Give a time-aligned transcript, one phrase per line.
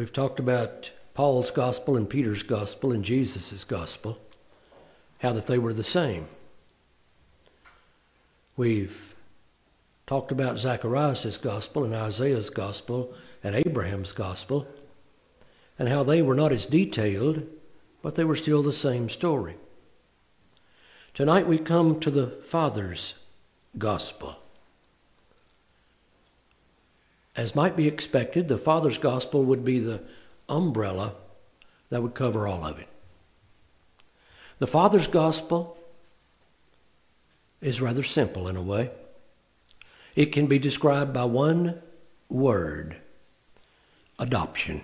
[0.00, 4.18] We've talked about Paul's gospel and Peter's gospel and Jesus' gospel,
[5.18, 6.26] how that they were the same.
[8.56, 9.14] We've
[10.06, 13.12] talked about Zacharias' gospel and Isaiah's gospel
[13.44, 14.66] and Abraham's gospel,
[15.78, 17.46] and how they were not as detailed,
[18.00, 19.56] but they were still the same story.
[21.12, 23.16] Tonight we come to the Father's
[23.76, 24.39] gospel.
[27.40, 30.02] As might be expected, the Father's gospel would be the
[30.46, 31.14] umbrella
[31.88, 32.88] that would cover all of it.
[34.58, 35.78] The Father's gospel
[37.62, 38.90] is rather simple in a way.
[40.14, 41.80] It can be described by one
[42.28, 42.98] word
[44.18, 44.82] adoption.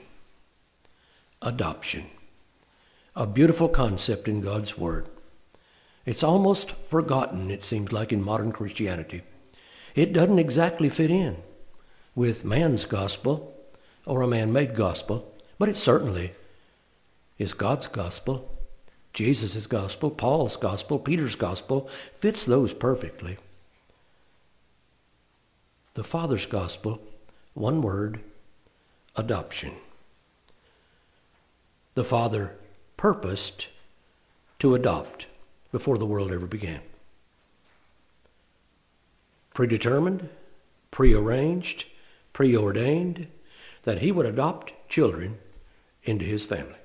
[1.43, 2.07] Adoption.
[3.15, 5.11] A beautiful concept in God's Word.
[6.07, 9.25] It's almost forgotten, it seems like, in modern Christianity.
[9.95, 11.43] It doesn't exactly fit in
[12.17, 13.55] with man's gospel
[14.07, 16.33] or a man made gospel, but it certainly
[17.39, 18.51] is God's gospel,
[19.13, 23.37] Jesus' gospel, Paul's gospel, Peter's gospel, fits those perfectly.
[25.95, 27.01] The Father's gospel,
[27.55, 28.21] one word,
[29.15, 29.73] adoption.
[31.95, 32.57] The Father
[32.97, 33.69] purposed
[34.59, 35.27] to adopt
[35.73, 36.81] before the world ever began.
[39.55, 40.29] Predetermined,
[40.91, 41.87] prearranged,
[42.37, 43.29] preordained
[43.85, 45.39] that he would adopt children
[46.03, 46.77] into his family.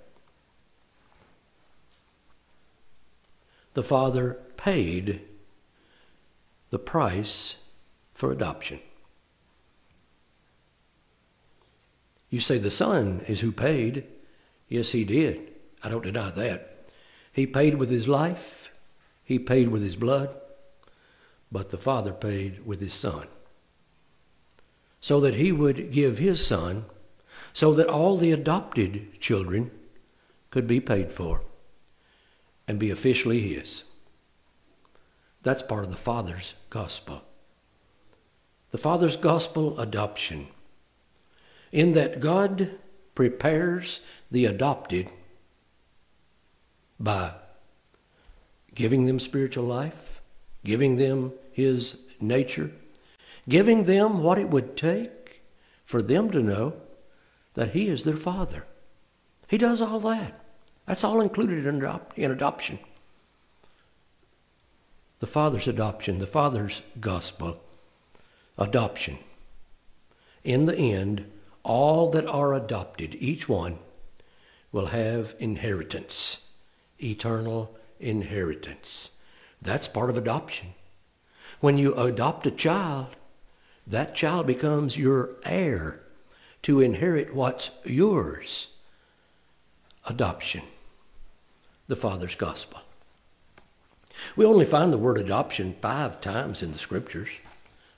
[3.74, 5.20] The father paid
[6.70, 7.58] the price
[8.14, 8.80] for adoption.
[12.30, 14.06] You say the son is who paid.
[14.70, 15.52] Yes, he did.
[15.84, 16.86] I don't deny that.
[17.34, 18.72] He paid with his life,
[19.22, 20.34] he paid with his blood,
[21.52, 23.28] but the father paid with his son.
[25.02, 26.86] So that he would give his son
[27.54, 29.72] so that all the adopted children
[30.52, 31.42] could be paid for
[32.68, 33.84] and be officially his.
[35.44, 37.24] That's part of the Father's gospel.
[38.70, 40.48] The Father's gospel adoption,
[41.72, 42.72] in that God
[43.16, 45.10] prepares the adopted
[47.00, 47.34] by
[48.76, 50.22] giving them spiritual life,
[50.64, 52.72] giving them His nature,
[53.52, 55.42] giving them what it would take
[55.84, 56.74] for them to know
[57.54, 58.66] that He is their Father.
[59.50, 60.40] He does all that.
[60.86, 62.80] That's all included in, in adoption.
[65.20, 67.62] The Father's adoption, the Father's gospel,
[68.58, 69.18] adoption.
[70.46, 71.30] In the end,
[71.62, 73.80] all that are adopted, each one,
[74.72, 76.46] will have inheritance,
[77.04, 79.12] eternal inheritance.
[79.62, 80.74] That's part of adoption.
[81.60, 83.18] When you adopt a child,
[83.92, 86.00] that child becomes your heir
[86.62, 88.68] to inherit what's yours.
[90.08, 90.64] Adoption,
[91.88, 92.80] the Father's gospel.
[94.36, 97.30] We only find the word adoption five times in the scriptures,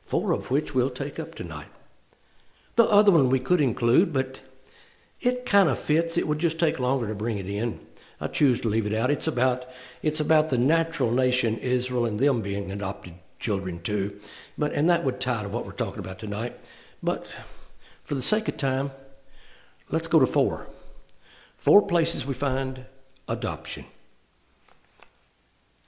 [0.02, 1.68] four of which we'll take up tonight.
[2.76, 4.42] The other one we could include, but
[5.22, 6.18] it kind of fits.
[6.18, 7.80] It would just take longer to bring it in.
[8.20, 9.12] I choose to leave it out.
[9.12, 9.68] It's about
[10.02, 14.20] it's about the natural nation Israel and them being adopted children too.
[14.58, 16.58] But and that would tie to what we're talking about tonight.
[17.04, 17.32] But
[18.04, 18.92] for the sake of time,
[19.92, 20.68] let's go to four.
[21.58, 22.86] Four places we find
[23.28, 23.86] adoption.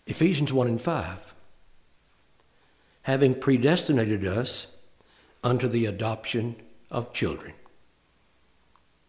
[0.05, 1.33] Ephesians 1 and 5.
[3.03, 4.67] Having predestinated us
[5.43, 6.55] unto the adoption
[6.91, 7.53] of children.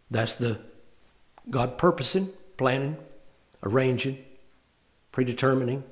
[0.09, 0.59] That's the
[1.49, 2.97] God purposing, planning,
[3.63, 4.23] arranging,
[5.11, 5.83] predetermining,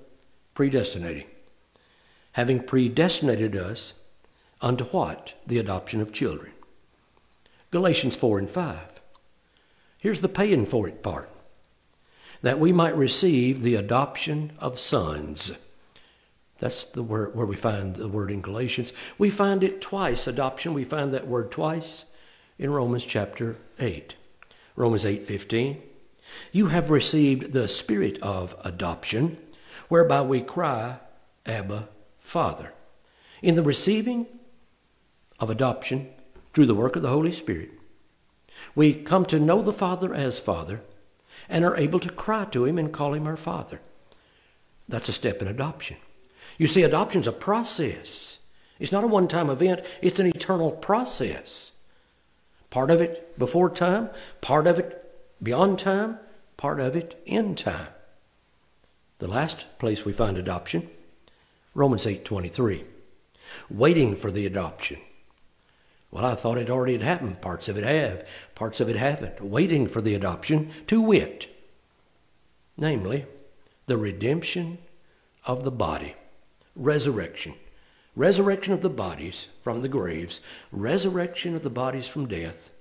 [0.53, 1.27] predestinating.
[2.35, 3.94] Having predestinated us
[4.59, 5.35] unto what?
[5.47, 6.51] The adoption of children.
[7.72, 9.00] Galatians 4 and 5.
[9.97, 11.29] Here's the paying for it part
[12.41, 15.53] that we might receive the adoption of sons.
[16.59, 18.91] That's the word where we find the word in Galatians.
[19.17, 20.73] We find it twice, adoption.
[20.73, 22.06] We find that word twice
[22.59, 24.16] in Romans chapter 8.
[24.76, 25.81] Romans 8:15.
[26.52, 29.38] You have received the spirit of adoption,
[29.88, 30.99] whereby we cry,
[31.46, 31.88] Abba,
[32.25, 32.73] Father.
[33.43, 34.25] In the receiving
[35.39, 36.09] of adoption,
[36.53, 37.69] through the work of the Holy Spirit,
[38.73, 40.81] we come to know the Father as Father
[41.47, 43.79] and are able to cry to Him and call Him our Father.
[44.89, 45.97] That's a step in adoption.
[46.57, 48.39] You see, adoption's a process.
[48.79, 51.73] It's not a one time event, it's an eternal process.
[52.71, 54.09] Part of it before time,
[54.41, 55.13] part of it
[55.43, 56.17] beyond time,
[56.57, 57.89] part of it in time.
[59.19, 60.89] The last place we find adoption,
[61.75, 62.85] Romans 8:23.
[63.69, 64.97] Waiting for the adoption
[66.09, 67.41] Well, I thought it already had happened.
[67.41, 68.25] Parts of it have,
[68.55, 69.41] parts of it haven't.
[69.41, 71.47] Waiting for the adoption, to wit,
[72.77, 73.25] namely,
[73.85, 74.77] the redemption
[75.45, 76.16] of the body,
[76.73, 77.55] resurrection.
[78.16, 80.39] Resurrection of the bodies from the graves,
[80.71, 82.71] resurrection of the bodies from death,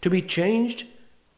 [0.00, 0.86] to be changed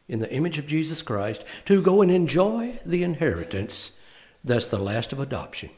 [0.07, 3.93] in the image of Jesus Christ, to go and enjoy the inheritance
[4.43, 5.71] that's the last of adoption.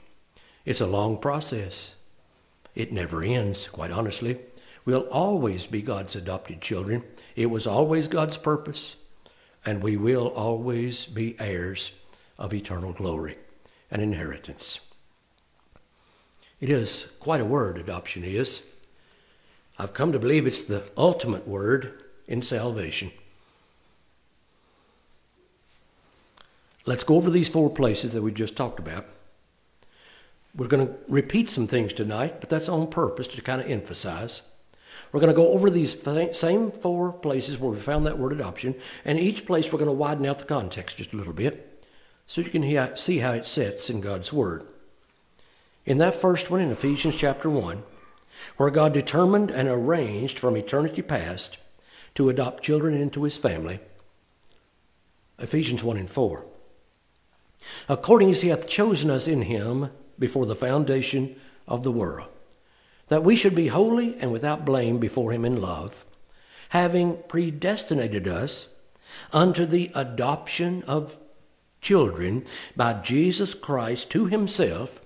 [0.66, 1.96] It's a long process.
[2.76, 4.40] It never ends, quite honestly.
[4.86, 7.04] We'll always be God's adopted children.
[7.36, 8.96] It was always God's purpose,
[9.66, 11.94] and we will always be heirs
[12.38, 13.38] of eternal glory
[13.92, 14.80] and inheritance.
[16.60, 18.62] It is quite a word, adoption is.
[19.78, 23.12] I've come to believe it's the ultimate word in salvation.
[26.86, 29.06] Let's go over these four places that we just talked about.
[30.56, 34.44] We're going to repeat some things tonight, but that's on purpose to kind of emphasize.
[35.12, 35.98] We're going to go over these
[36.38, 39.94] same four places where we found that word adoption, and each place we're going to
[39.94, 41.86] widen out the context just a little bit
[42.26, 44.66] so you can see how it sits in God's Word.
[45.86, 47.84] In that first one, in Ephesians chapter 1,
[48.58, 51.58] where God determined and arranged from eternity past
[52.16, 53.80] to adopt children into his family,
[55.40, 56.46] Ephesians 1 and 4.
[57.90, 61.36] According as he hath chosen us in him before the foundation
[61.68, 62.30] of the world,
[63.08, 66.06] that we should be holy and without blame before him in love,
[66.70, 68.70] having predestinated us
[69.32, 71.18] unto the adoption of
[71.82, 72.46] children
[72.76, 75.02] by Jesus Christ to himself,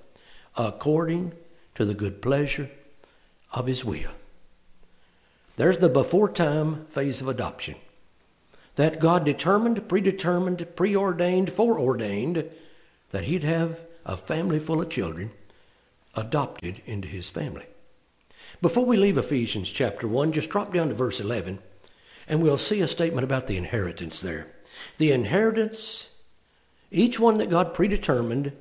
[0.55, 1.33] according
[1.75, 2.69] to the good pleasure
[3.51, 4.11] of his will.
[5.55, 7.75] There's the before time phase of adoption.
[8.75, 12.45] That God determined, predetermined, preordained, foreordained
[13.09, 15.31] that he'd have a family full of children
[16.15, 17.65] adopted into his family.
[18.61, 21.59] Before we leave Ephesians chapter 1, just drop down to verse 11
[22.27, 24.47] and we'll see a statement about the inheritance there.
[24.97, 26.09] The inheritance,
[26.89, 28.53] each one that God predetermined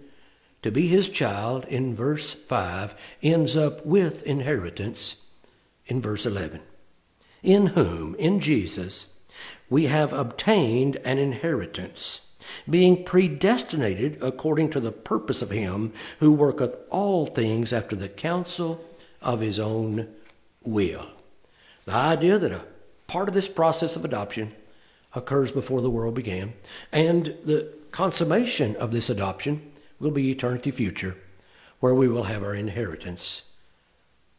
[0.63, 5.23] to be his child in verse 5 ends up with inheritance
[5.87, 6.61] in verse 11.
[7.43, 9.07] In whom, in Jesus,
[9.69, 12.21] we have obtained an inheritance
[12.69, 18.85] being predestinated according to the purpose of him who worketh all things after the counsel
[19.23, 20.09] of his own
[20.63, 21.07] will.
[21.85, 22.65] The idea that a
[23.07, 24.55] part of this process of adoption
[25.15, 26.53] occurs before the world began,
[26.93, 31.17] and the consummation of this adoption will be eternity future,
[31.81, 33.43] where we will have our inheritance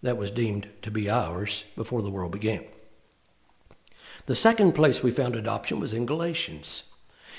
[0.02, 2.64] that was deemed to be ours before the world began.
[4.28, 6.84] The second place we found adoption was in Galatians.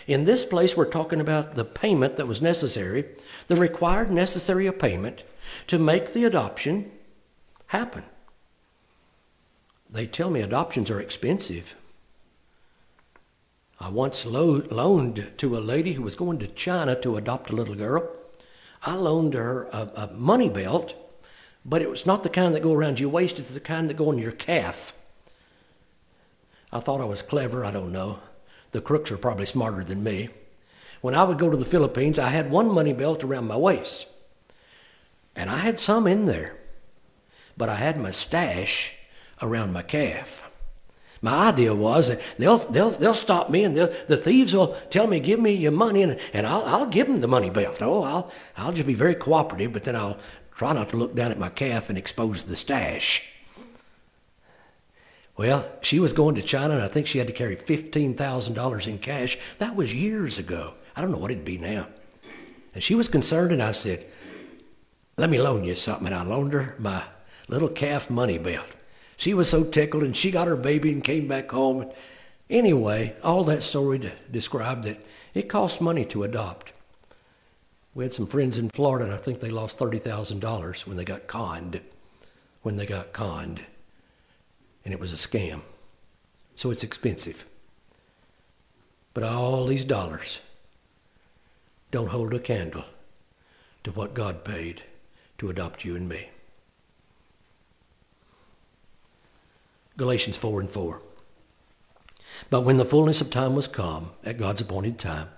[0.09, 3.05] In this place, we're talking about the payment that was necessary,
[3.47, 5.23] the required necessary payment
[5.67, 6.91] to make the adoption
[7.67, 8.05] happen.
[9.91, 11.77] They tell me adoptions are expensive.
[13.79, 17.55] I once lo- loaned to a lady who was going to China to adopt a
[17.55, 18.09] little girl.
[18.83, 20.95] I loaned her a, a money belt,
[21.67, 23.99] but it was not the kind that go around your waist, it's the kind that
[23.99, 24.95] go on your calf.
[26.73, 28.21] I thought I was clever, I don't know.
[28.73, 30.29] The crooks are probably smarter than me.
[31.01, 34.07] When I would go to the Philippines, I had one money belt around my waist.
[35.37, 36.57] And I had some in there.
[37.57, 38.95] But I had my stash
[39.41, 40.43] around my calf.
[41.21, 45.19] My idea was that they'll, they'll, they'll stop me and the thieves will tell me,
[45.19, 47.83] give me your money, and, and I'll, I'll give them the money belt.
[47.83, 50.19] Oh, I'll, I'll just be very cooperative, but then I'll
[50.55, 53.29] try not to look down at my calf and expose the stash.
[55.39, 58.99] Well, she was going to China, and I think she had to carry $15,000 in
[58.99, 59.39] cash.
[59.59, 60.75] That was years ago.
[60.97, 61.87] I don't know what it'd be now.
[62.75, 64.05] And she was concerned, and I said,
[65.17, 66.09] Let me loan you something.
[66.09, 67.05] And I loaned her my
[67.47, 68.67] little calf money belt.
[69.17, 71.89] She was so tickled, and she got her baby and came back home.
[72.51, 75.01] Anyway, all that story described that
[75.35, 76.73] it cost money to adopt.
[77.95, 81.29] We had some friends in Florida, and I think they lost $30,000 when they got
[81.29, 81.81] conned.
[82.63, 83.65] When they got conned
[84.89, 85.61] and it was a scam.
[86.57, 87.45] So it's expensive.
[89.13, 90.41] But all these dollars
[91.91, 92.87] don't hold a candle
[93.85, 94.85] to what God paid
[95.37, 96.31] to adopt you and me.
[99.99, 101.03] Galatians 4 and 4.
[102.49, 105.29] But when the fullness of time was come, at God's appointed time,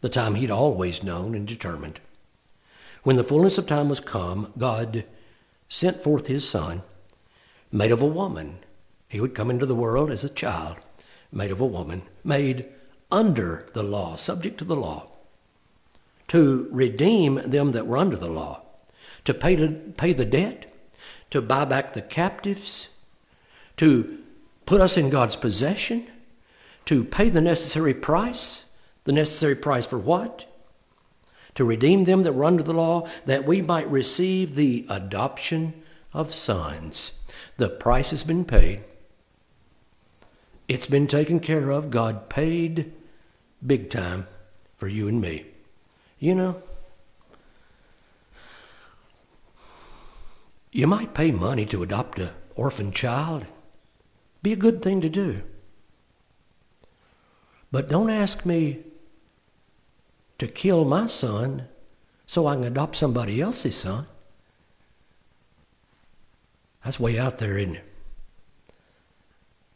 [0.00, 2.00] the time he'd always known and determined,
[3.02, 5.04] when the fullness of time was come, God
[5.68, 6.80] sent forth his Son
[7.72, 8.58] made of a woman.
[9.08, 10.76] He would come into the world as a child,
[11.32, 12.66] made of a woman, made
[13.10, 15.08] under the law, subject to the law,
[16.28, 18.62] to redeem them that were under the law,
[19.24, 20.72] to pay, to, pay the debt,
[21.30, 22.88] to buy back the captives,
[23.76, 24.18] to
[24.64, 26.06] put us in God's possession,
[26.86, 28.64] to pay the necessary price.
[29.04, 30.46] The necessary price for what?
[31.54, 35.74] To redeem them that were under the law, that we might receive the adoption
[36.12, 37.12] of sons.
[37.56, 38.80] The price has been paid.
[40.68, 41.90] It's been taken care of.
[41.90, 42.92] God paid
[43.64, 44.26] big time
[44.76, 45.46] for you and me.
[46.18, 46.62] You know,
[50.72, 53.46] you might pay money to adopt an orphan child.
[54.42, 55.42] Be a good thing to do.
[57.70, 58.80] But don't ask me
[60.38, 61.68] to kill my son
[62.26, 64.06] so I can adopt somebody else's son.
[66.86, 67.84] That's way out there, isn't it?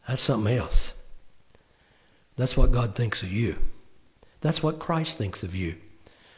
[0.07, 0.93] That's something else.
[2.37, 3.57] That's what God thinks of you.
[4.39, 5.75] That's what Christ thinks of you.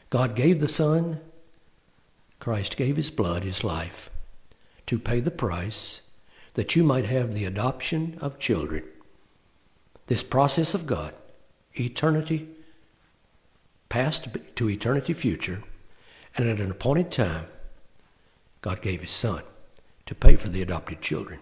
[0.10, 1.20] God gave the Son,
[2.40, 4.10] Christ gave his blood, his life,
[4.88, 6.10] to pay the price
[6.56, 8.84] that you might have the adoption of children.
[10.08, 11.14] This process of God,
[11.76, 12.48] eternity
[13.90, 15.62] past to eternity future,
[16.36, 17.46] and at an appointed time,
[18.62, 19.44] God gave his Son
[20.06, 21.40] to pay for the adopted children.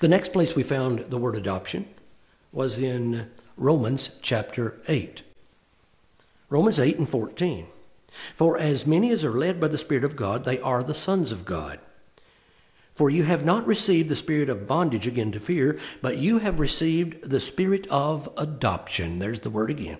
[0.00, 1.86] The next place we found the word adoption
[2.52, 5.22] was in Romans chapter 8.
[6.48, 7.66] Romans 8 and 14.
[8.34, 11.32] For as many as are led by the Spirit of God, they are the sons
[11.32, 11.80] of God.
[12.94, 16.60] For you have not received the spirit of bondage again to fear, but you have
[16.60, 19.18] received the spirit of adoption.
[19.18, 19.98] There's the word again.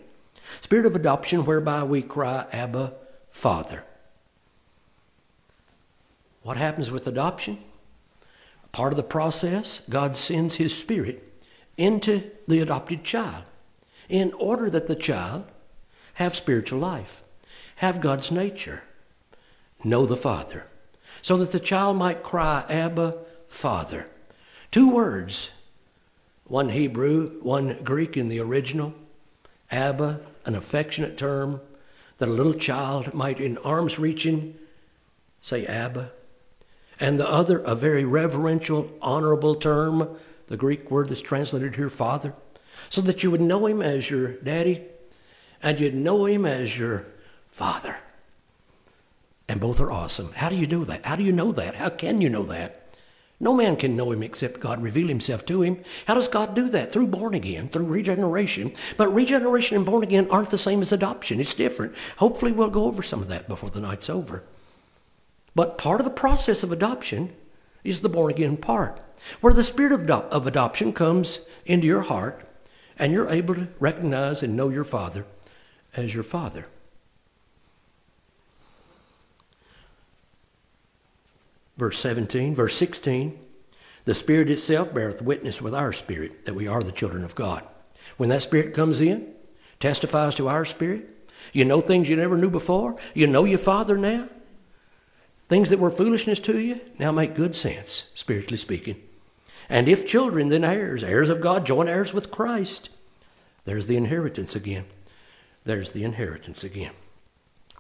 [0.60, 2.94] Spirit of adoption, whereby we cry, Abba,
[3.30, 3.84] Father.
[6.44, 7.58] What happens with adoption?
[8.70, 11.32] Part of the process, God sends His Spirit
[11.78, 13.44] into the adopted child
[14.10, 15.46] in order that the child
[16.14, 17.22] have spiritual life,
[17.76, 18.84] have God's nature,
[19.82, 20.66] know the Father,
[21.22, 23.16] so that the child might cry, Abba,
[23.48, 24.06] Father.
[24.70, 25.50] Two words,
[26.46, 28.92] one Hebrew, one Greek in the original.
[29.70, 31.62] Abba, an affectionate term
[32.18, 34.56] that a little child might, in arms reaching,
[35.40, 36.12] say Abba.
[37.00, 42.34] And the other, a very reverential, honorable term, the Greek word that's translated here, Father,
[42.88, 44.82] so that you would know him as your daddy
[45.62, 47.06] and you'd know him as your
[47.46, 47.98] father.
[49.48, 50.32] And both are awesome.
[50.32, 51.04] How do you do that?
[51.04, 51.76] How do you know that?
[51.76, 52.84] How can you know that?
[53.40, 55.82] No man can know him except God reveal himself to him.
[56.06, 56.92] How does God do that?
[56.92, 58.72] Through born again, through regeneration.
[58.96, 61.40] But regeneration and born again aren't the same as adoption.
[61.40, 61.94] It's different.
[62.18, 64.44] Hopefully, we'll go over some of that before the night's over.
[65.54, 67.32] But part of the process of adoption
[67.84, 69.00] is the born again part,
[69.40, 72.48] where the spirit of, of adoption comes into your heart
[72.98, 75.26] and you're able to recognize and know your father
[75.96, 76.66] as your father.
[81.76, 83.38] Verse 17, verse 16,
[84.04, 87.66] the Spirit itself beareth witness with our spirit that we are the children of God.
[88.16, 89.32] When that Spirit comes in,
[89.80, 91.10] testifies to our spirit,
[91.52, 94.28] you know things you never knew before, you know your Father now.
[95.48, 99.02] Things that were foolishness to you now make good sense, spiritually speaking.
[99.68, 102.90] And if children, then heirs, heirs of God, joint heirs with Christ.
[103.64, 104.84] There's the inheritance again.
[105.64, 106.92] There's the inheritance again.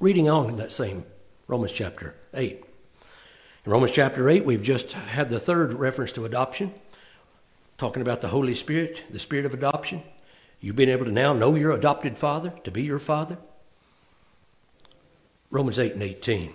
[0.00, 1.04] Reading on in that same
[1.46, 2.64] Romans chapter 8.
[3.64, 6.72] In Romans chapter 8, we've just had the third reference to adoption,
[7.78, 10.02] talking about the Holy Spirit, the Spirit of adoption.
[10.60, 13.38] You've been able to now know your adopted father, to be your father.
[15.50, 16.52] Romans 8 and 18.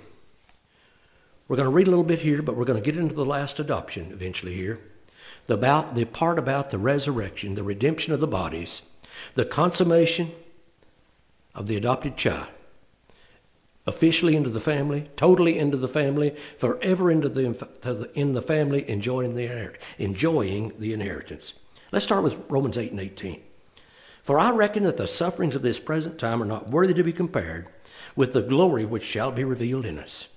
[1.50, 3.25] We're going to read a little bit here, but we're going to get into the
[3.25, 4.79] last adoption eventually here.
[5.48, 8.84] The, about, the part about the resurrection, the redemption of the bodies,
[9.34, 10.32] the consummation
[11.56, 12.48] of the adopted child
[13.88, 19.34] officially into the family, totally into the family, forever into the, in the family, enjoying
[19.34, 21.56] the, enjoying the inheritance.
[21.91, 23.41] Let's start with Romans 8 and 18.
[24.22, 27.12] For I reckon that the sufferings of this present time are not worthy to be
[27.12, 27.68] compared
[28.15, 30.27] with the glory which shall be revealed in us.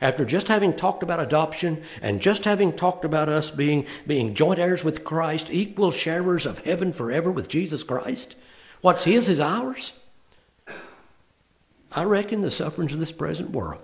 [0.00, 4.58] After just having talked about adoption and just having talked about us being, being joint
[4.58, 8.36] heirs with Christ, equal sharers of heaven forever with Jesus Christ,
[8.80, 9.94] what's His is ours.
[11.90, 13.82] I reckon the sufferings of this present world,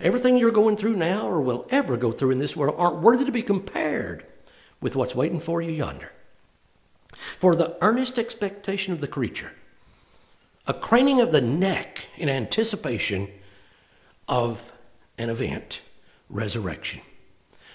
[0.00, 3.24] everything you're going through now or will ever go through in this world, aren't worthy
[3.24, 4.26] to be compared
[4.80, 6.12] with what's waiting for you yonder.
[7.12, 9.52] For the earnest expectation of the creature,
[10.66, 13.28] a craning of the neck in anticipation
[14.28, 14.72] of
[15.20, 15.82] an event,
[16.28, 17.00] resurrection.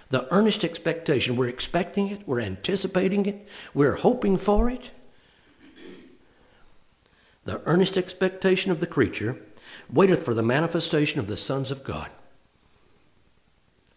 [0.10, 4.92] The earnest expectation, we're expecting it, we're anticipating it, we're hoping for it.
[7.46, 9.38] The earnest expectation of the creature
[9.92, 12.12] waiteth for the manifestation of the sons of God.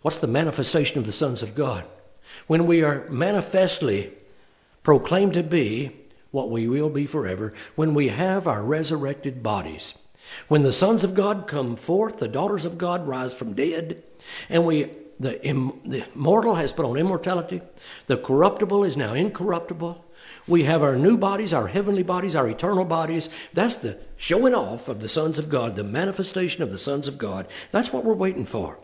[0.02, 1.84] What's the manifestation of the sons of God?
[2.46, 4.12] when we are manifestly
[4.82, 5.96] proclaimed to be
[6.30, 9.94] what we will be forever, when we have our resurrected bodies.
[10.48, 14.02] When the sons of God come forth, the daughters of God rise from dead,
[14.48, 17.60] and we the, Im, the mortal has put on immortality,
[18.06, 20.04] the corruptible is now incorruptible.
[20.46, 23.28] We have our new bodies, our heavenly bodies, our eternal bodies.
[23.52, 27.18] That's the showing off of the sons of God, the manifestation of the sons of
[27.18, 27.46] God.
[27.70, 28.78] That's what we're waiting for.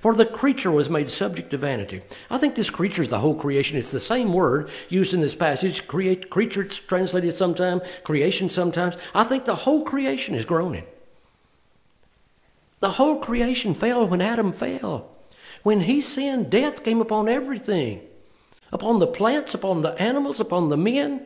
[0.00, 2.02] For the creature was made subject to vanity.
[2.30, 3.76] I think this creature is the whole creation.
[3.76, 5.86] It's the same word used in this passage.
[5.86, 8.96] Create, creature, it's translated sometimes, creation sometimes.
[9.14, 10.84] I think the whole creation is groaning.
[12.80, 15.16] The whole creation fell when Adam fell.
[15.62, 18.02] When he sinned, death came upon everything
[18.72, 21.24] upon the plants, upon the animals, upon the men,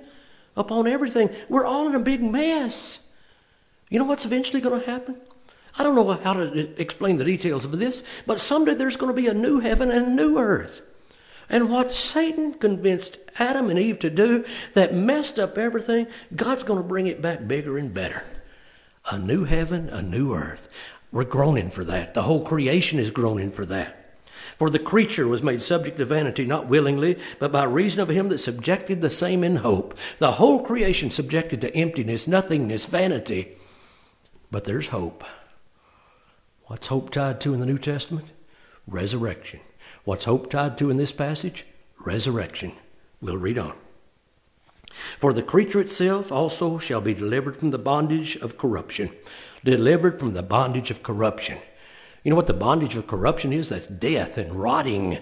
[0.56, 1.30] upon everything.
[1.48, 3.00] We're all in a big mess.
[3.88, 5.16] You know what's eventually going to happen?
[5.78, 9.14] I don't know how to uh, explain the details of this, but someday there's going
[9.14, 10.82] to be a new heaven and a new earth.
[11.48, 16.80] And what Satan convinced Adam and Eve to do that messed up everything, God's going
[16.80, 18.24] to bring it back bigger and better.
[19.10, 20.68] A new heaven, a new earth.
[21.10, 22.14] We're groaning for that.
[22.14, 23.96] The whole creation is groaning for that.
[24.56, 28.28] For the creature was made subject to vanity, not willingly, but by reason of him
[28.28, 29.96] that subjected the same in hope.
[30.18, 33.56] The whole creation subjected to emptiness, nothingness, vanity.
[34.50, 35.24] But there's hope.
[36.70, 38.28] What's hope tied to in the New Testament?
[38.86, 39.58] Resurrection.
[40.04, 41.66] What's hope tied to in this passage?
[41.98, 42.74] Resurrection.
[43.20, 43.74] We'll read on.
[45.18, 49.10] For the creature itself also shall be delivered from the bondage of corruption.
[49.64, 51.58] Delivered from the bondage of corruption.
[52.22, 53.70] You know what the bondage of corruption is?
[53.70, 55.18] That's death and rotting.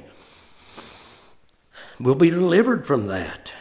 [1.99, 3.55] We'll be delivered from that.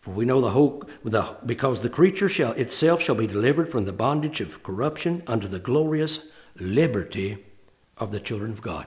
[0.00, 3.84] For we know the whole, the, because the creature shall itself shall be delivered from
[3.84, 6.20] the bondage of corruption unto the glorious
[6.56, 7.44] liberty
[7.98, 8.86] of the children of God.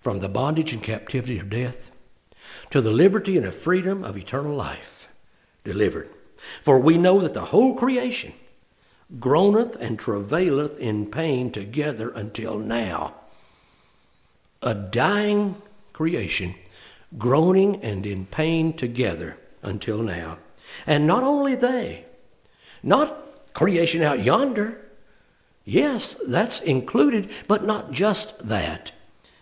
[0.00, 1.90] From the bondage and captivity of death
[2.70, 5.08] to the liberty and the freedom of eternal life,
[5.64, 6.10] delivered.
[6.62, 8.34] For we know that the whole creation
[9.18, 13.14] groaneth and travaileth in pain together until now.
[14.62, 15.60] A dying
[15.92, 16.54] creation,
[17.16, 20.38] groaning and in pain together until now.
[20.86, 22.04] And not only they,
[22.82, 24.80] not creation out yonder.
[25.64, 28.92] Yes, that's included, but not just that.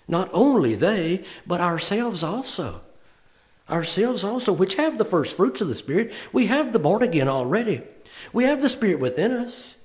[0.07, 2.83] Not only they, but ourselves also.
[3.69, 6.13] Ourselves also, which have the first fruits of the Spirit.
[6.33, 7.83] We have the born again already.
[8.33, 9.77] We have the Spirit within us,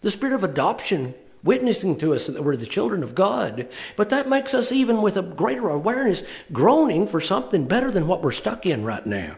[0.00, 1.14] the Spirit of adoption
[1.44, 3.68] witnessing to us that we're the children of God.
[3.96, 8.22] But that makes us, even with a greater awareness, groaning for something better than what
[8.22, 9.36] we're stuck in right now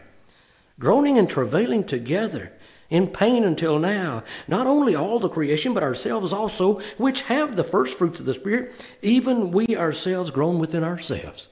[0.79, 2.53] groaning and travailing together
[2.89, 7.63] in pain until now, not only all the creation, but ourselves also, which have the
[7.63, 11.49] first fruits of the Spirit, even we ourselves groan within ourselves.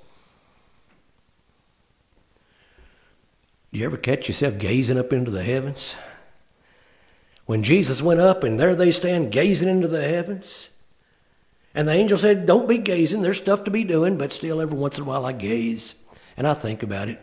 [3.74, 5.96] Do you ever catch yourself gazing up into the heavens?
[7.46, 10.70] When Jesus went up and there they stand gazing into the heavens,
[11.74, 14.78] and the angel said, Don't be gazing, there's stuff to be doing, but still every
[14.78, 15.96] once in a while I gaze
[16.38, 17.22] and I think about it.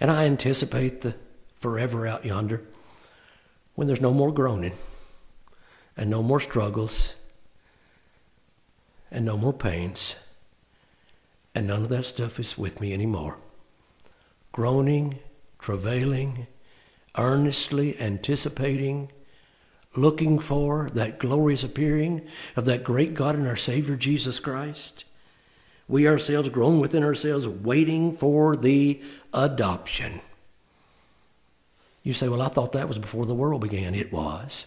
[0.00, 1.14] And I anticipate the
[1.56, 2.62] forever out yonder
[3.74, 4.74] when there's no more groaning
[5.96, 7.14] and no more struggles
[9.10, 10.16] and no more pains
[11.54, 13.38] and none of that stuff is with me anymore.
[14.52, 15.20] Groaning,
[15.60, 16.48] travailing,
[17.16, 19.10] earnestly anticipating,
[19.96, 22.26] looking for that glorious appearing
[22.56, 25.04] of that great God and our Savior Jesus Christ
[25.88, 30.20] we ourselves groan within ourselves, waiting for the adoption.
[32.02, 33.94] You say, Well, I thought that was before the world began.
[33.94, 34.66] It was.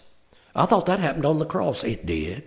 [0.56, 1.84] I thought that happened on the cross.
[1.84, 2.44] It did.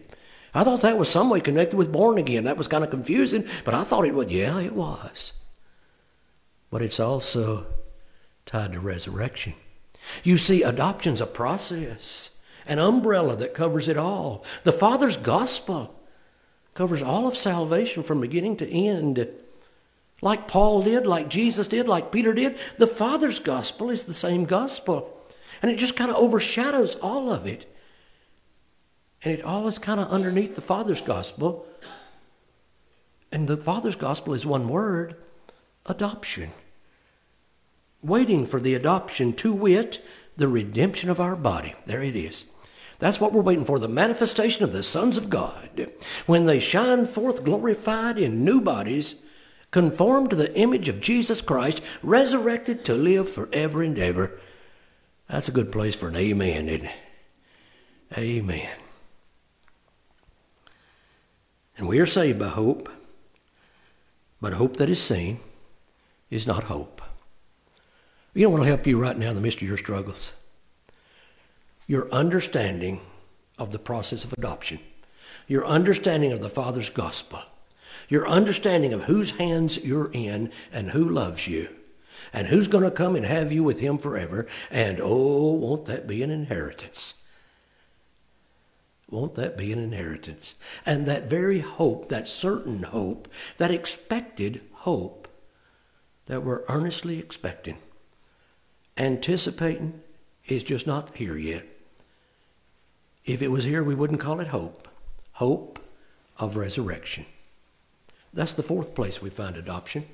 [0.52, 2.44] I thought that was some way connected with born again.
[2.44, 4.28] That was kind of confusing, but I thought it was.
[4.28, 5.33] Yeah, it was.
[6.70, 7.66] But it's also
[8.46, 9.54] tied to resurrection.
[10.24, 12.30] You see, adoption's a process,
[12.66, 14.44] an umbrella that covers it all.
[14.64, 16.00] The Father's gospel
[16.74, 19.26] covers all of salvation from beginning to end.
[20.22, 24.44] Like Paul did, like Jesus did, like Peter did, the Father's gospel is the same
[24.44, 25.16] gospel.
[25.62, 27.66] And it just kind of overshadows all of it.
[29.22, 31.66] And it all is kind of underneath the Father's gospel.
[33.30, 35.16] And the Father's gospel is one word
[35.87, 36.52] adoption.
[38.02, 40.02] Waiting for the adoption, to wit,
[40.37, 41.74] the redemption of our body.
[41.85, 42.44] There it is.
[43.01, 45.91] That's what we're waiting for the manifestation of the sons of God.
[46.27, 49.17] When they shine forth glorified in new bodies,
[49.71, 54.39] conformed to the image of Jesus Christ, resurrected to live forever and ever.
[55.29, 56.97] That's a good place for an amen, isn't it?
[58.19, 58.69] Amen.
[61.79, 62.91] And we are saved by hope.
[64.43, 65.41] But hope that is seen
[66.31, 67.01] is not hope.
[68.35, 70.33] You know what will help you right now in the midst of your struggles?
[71.90, 73.00] Your understanding
[73.59, 74.79] of the process of adoption,
[75.48, 77.42] your understanding of the Father's gospel,
[78.09, 81.68] your understanding of whose hands you're in and who loves you,
[82.33, 84.46] and who's going to come and have you with Him forever.
[84.70, 87.24] And oh, won't that be an inheritance?
[89.11, 90.55] Won't that be an inheritance?
[90.87, 93.26] And that very hope, that certain hope,
[93.57, 95.26] that expected hope
[96.26, 97.79] that we're earnestly expecting,
[98.96, 100.03] anticipating,
[100.46, 101.66] is just not here yet.
[103.31, 104.88] If it was here, we wouldn't call it hope.
[105.35, 105.79] Hope
[106.37, 107.27] of resurrection.
[108.35, 110.05] That's the fourth place we find adoption,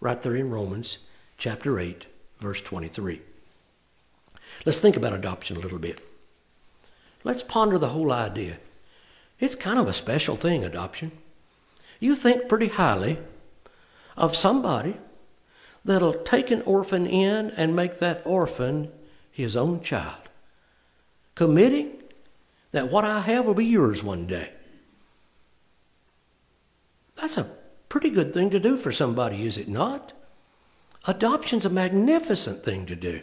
[0.00, 0.96] right there in Romans
[1.36, 2.06] chapter 8,
[2.38, 3.20] verse 23.
[4.64, 6.00] Let's think about adoption a little bit.
[7.24, 8.56] Let's ponder the whole idea.
[9.38, 11.12] It's kind of a special thing, adoption.
[12.00, 13.18] You think pretty highly
[14.16, 14.96] of somebody
[15.84, 18.90] that'll take an orphan in and make that orphan
[19.30, 20.22] his own child,
[21.34, 22.01] committing
[22.72, 24.50] that what I have will be yours one day.
[27.16, 27.50] That's a
[27.88, 30.12] pretty good thing to do for somebody, is it not?
[31.06, 33.22] Adoption's a magnificent thing to do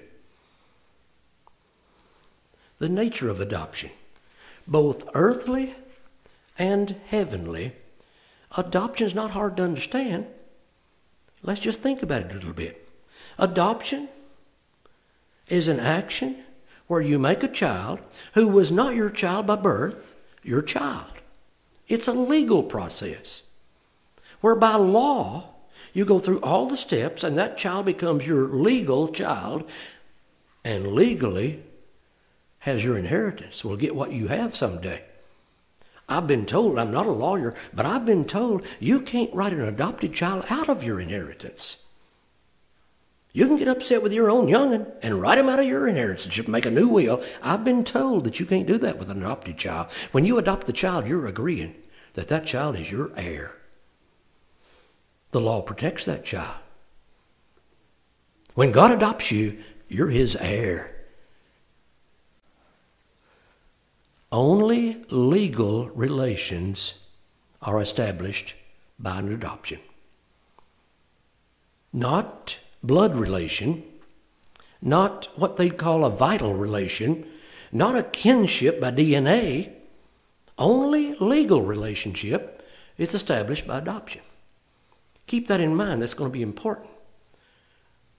[2.78, 3.90] the nature of adoption,
[4.66, 5.76] both earthly
[6.58, 7.74] and heavenly.
[8.58, 10.26] adoption's not hard to understand.
[11.44, 12.88] Let's just think about it a little bit.
[13.38, 14.08] Adoption
[15.50, 16.38] is an action
[16.90, 18.00] where you make a child
[18.34, 21.22] who was not your child by birth, your child.
[21.88, 23.44] It's a legal process
[24.42, 25.54] where by law
[25.94, 29.70] you go through all the steps and that child becomes your legal child
[30.66, 31.62] and legally
[32.60, 35.04] has your inheritance, will get what you have someday.
[36.10, 39.62] I've been told, I'm not a lawyer, but I've been told you can't write an
[39.62, 41.86] adopted child out of your inheritance.
[43.32, 46.38] You can get upset with your own young'un and write him out of your inheritance.
[46.38, 47.24] and make a new will.
[47.44, 49.88] I've been told that you can't do that with an adopted child.
[50.12, 51.76] When you adopt the child, you're agreeing
[52.14, 53.56] that that child is your heir.
[55.32, 56.58] The law protects that child.
[58.56, 60.96] When God adopts you, you're his heir.
[64.32, 66.96] Only legal relations
[67.62, 68.56] are established
[68.98, 69.80] by an adoption.
[71.94, 73.84] Not blood relation,
[74.82, 77.26] not what they'd call a vital relation,
[77.72, 79.74] not a kinship by DNA.
[80.58, 84.22] Only legal relationship is established by adoption.
[85.28, 86.90] Keep that in mind, that's going to be important.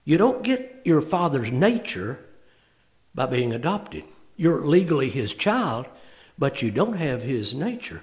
[0.03, 2.25] You don't get your father's nature
[3.13, 4.03] by being adopted.
[4.35, 5.85] You're legally his child,
[6.37, 8.01] but you don't have his nature.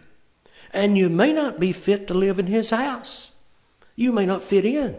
[0.73, 3.33] And you may not be fit to live in his house.
[3.97, 4.97] You may not fit in.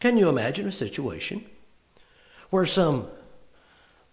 [0.00, 1.44] Can you imagine a situation
[2.50, 3.08] where some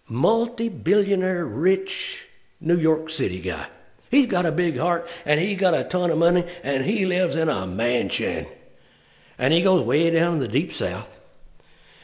[0.08, 2.28] multi billionaire, rich
[2.60, 3.66] New York City guy,
[4.10, 7.36] he's got a big heart and he got a ton of money and he lives
[7.36, 8.46] in a mansion.
[9.38, 11.18] And he goes way down in the deep south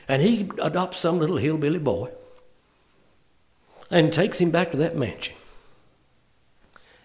[0.09, 2.11] and he adopts some little hillbilly boy
[3.91, 5.35] and takes him back to that mansion.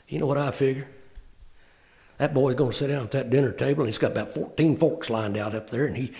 [0.07, 0.87] You know what I figure?
[2.17, 4.77] That boy's going to sit down at that dinner table, and he's got about 14
[4.77, 6.13] forks lined out up there, and he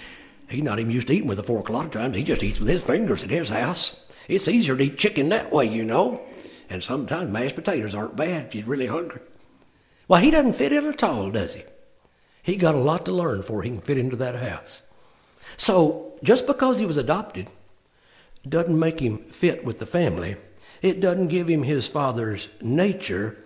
[0.49, 2.15] he's not even used to eating with a fork a lot of times.
[2.15, 4.05] He just eats with his fingers at his house.
[4.27, 6.21] It's easier to eat chicken that way, you know.
[6.69, 9.21] And sometimes mashed potatoes aren't bad if you're really hungry.
[10.07, 11.63] Well, he doesn't fit in at all, does he?
[12.41, 14.83] He got a lot to learn before he can fit into that house.
[15.55, 17.47] So just because he was adopted
[18.47, 20.35] doesn't make him fit with the family.
[20.81, 23.37] It doesn't give him his father's nature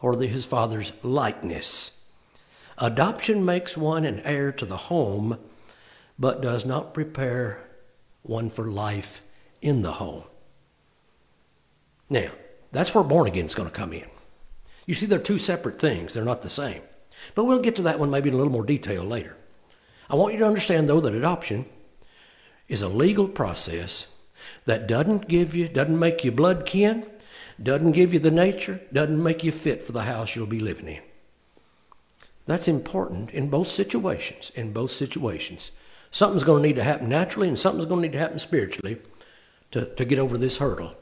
[0.00, 1.92] or the, his father's likeness.
[2.78, 5.38] Adoption makes one an heir to the home,
[6.18, 7.68] but does not prepare
[8.22, 9.22] one for life
[9.60, 10.24] in the home.
[12.08, 12.30] Now,
[12.72, 14.06] that's where born again is going to come in.
[14.86, 16.82] You see, they're two separate things, they're not the same.
[17.34, 19.36] But we'll get to that one maybe in a little more detail later.
[20.10, 21.66] I want you to understand, though, that adoption
[22.68, 24.08] is a legal process
[24.66, 27.06] that doesn't give you, doesn't make you blood kin,
[27.62, 30.88] doesn't give you the nature, doesn't make you fit for the house you'll be living
[30.88, 31.02] in.
[32.46, 34.50] That's important in both situations.
[34.54, 35.70] In both situations.
[36.14, 38.98] Something's going to need to happen naturally and something's going to need to happen spiritually
[39.72, 40.94] to, to get over this hurdle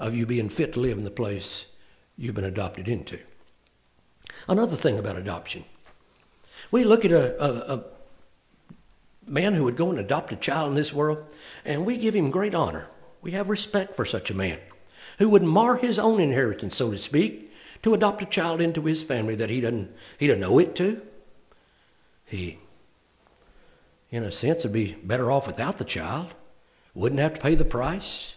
[0.00, 1.66] of you being fit to live in the place
[2.18, 3.20] you've been adopted into.
[4.48, 5.66] Another thing about adoption.
[6.72, 7.84] We look at a, a, a
[9.24, 11.32] man who would go and adopt a child in this world,
[11.64, 12.88] and we give him great honor.
[13.22, 14.58] We have respect for such a man
[15.20, 17.52] who would mar his own inheritance, so to speak,
[17.84, 21.02] to adopt a child into his family that he doesn't, he doesn't owe it to.
[22.24, 22.58] He,
[24.10, 26.34] in a sense, would be better off without the child.
[26.94, 28.36] Wouldn't have to pay the price.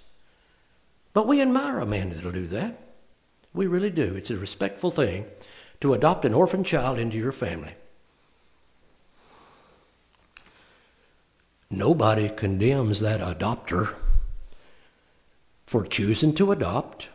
[1.14, 2.80] But we admire a man that'll do that.
[3.54, 4.16] We really do.
[4.16, 5.26] It's a respectful thing
[5.82, 7.76] to adopt an orphan child into your family.
[11.72, 13.96] Nobody condemns that adopter
[15.66, 17.10] for choosing to adopt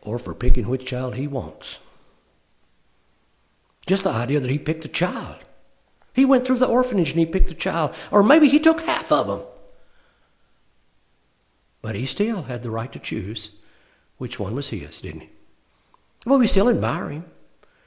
[0.00, 1.80] or for picking which child he wants.
[3.86, 5.44] Just the idea that he picked a child.
[6.12, 9.10] He went through the orphanage and he picked a child, or maybe he took half
[9.10, 9.42] of them.
[11.80, 13.50] But he still had the right to choose
[14.18, 15.30] which one was his, didn't he?
[16.24, 17.24] Well, we still admire him.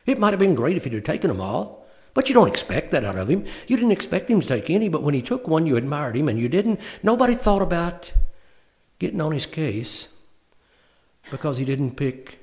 [0.06, 2.92] It might have been great if he'd have taken them all, but you don't expect
[2.92, 3.46] that out of him.
[3.68, 6.28] You didn't expect him to take any, but when he took one, you admired him,
[6.28, 6.80] and you didn't.
[7.04, 8.12] Nobody thought about
[9.00, 10.10] getting on his case
[11.32, 12.40] because he didn't pick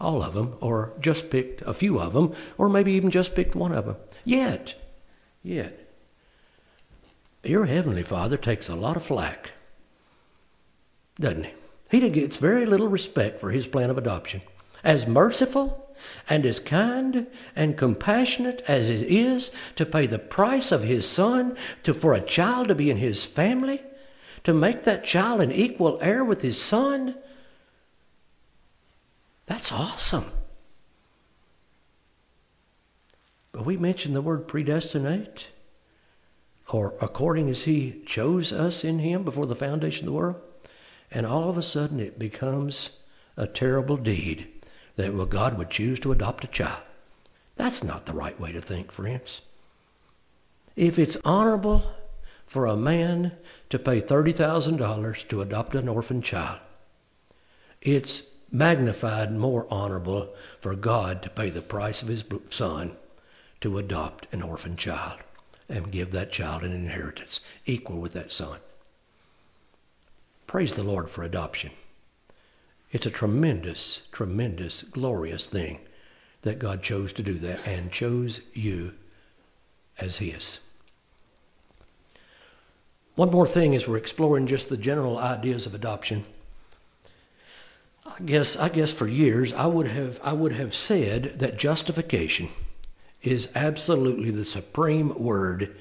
[0.00, 3.54] all of them, or just picked a few of them, or maybe even just picked
[3.54, 3.96] one of them.
[4.24, 4.74] Yet,
[5.46, 5.78] yet,
[7.44, 9.52] your Heavenly Father takes a lot of flack,
[11.20, 11.52] doesn't he?
[11.90, 14.42] He gets very little respect for his plan of adoption.
[14.82, 15.94] As merciful
[16.28, 21.56] and as kind and compassionate as it is to pay the price of his son
[21.84, 23.82] to, for a child to be in his family,
[24.44, 27.14] to make that child an equal heir with his son,
[29.46, 30.30] that's awesome.
[33.56, 35.48] But we mentioned the word predestinate,
[36.68, 40.36] or according as He chose us in Him before the foundation of the world,
[41.10, 42.90] and all of a sudden it becomes
[43.34, 44.46] a terrible deed
[44.96, 46.82] that well, God would choose to adopt a child.
[47.56, 49.40] That's not the right way to think, friends.
[50.76, 51.94] If it's honorable
[52.44, 53.32] for a man
[53.70, 56.60] to pay $30,000 to adopt an orphan child,
[57.80, 62.98] it's magnified more honorable for God to pay the price of his son
[63.66, 65.18] to adopt an orphan child
[65.68, 68.60] and give that child an inheritance equal with that son.
[70.46, 71.72] Praise the Lord for adoption.
[72.92, 75.80] It's a tremendous, tremendous, glorious thing
[76.42, 78.94] that God chose to do that and chose you
[79.98, 80.60] as His.
[83.16, 86.24] One more thing as we're exploring just the general ideas of adoption.
[88.06, 92.48] I guess I guess for years I would have I would have said that justification
[93.26, 95.76] is absolutely the supreme word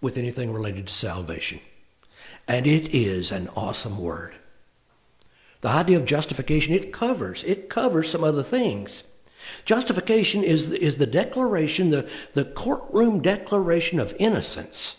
[0.00, 1.60] with anything related to salvation.
[2.46, 4.34] And it is an awesome word.
[5.60, 9.02] The idea of justification, it covers, it covers some other things.
[9.64, 14.96] Justification is is the declaration, the, the courtroom declaration of innocence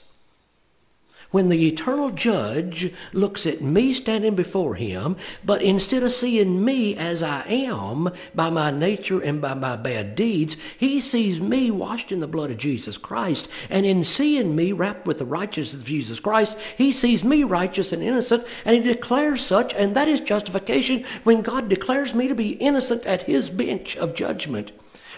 [1.31, 5.15] when the eternal judge looks at me standing before him,
[5.45, 10.15] but instead of seeing me as I am by my nature and by my bad
[10.15, 13.47] deeds, he sees me washed in the blood of Jesus Christ.
[13.69, 17.93] And in seeing me wrapped with the righteousness of Jesus Christ, he sees me righteous
[17.93, 22.35] and innocent, and he declares such, and that is justification when God declares me to
[22.35, 24.71] be innocent at his bench of judgment.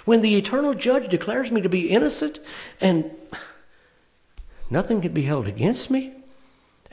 [0.03, 2.39] When the eternal judge declares me to be innocent
[2.79, 3.11] and
[4.71, 6.13] Nothing can be held against me,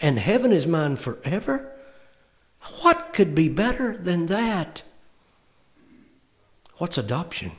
[0.01, 1.73] and heaven is mine forever.
[2.83, 4.83] What could be better than that?
[6.79, 7.53] What's adoption?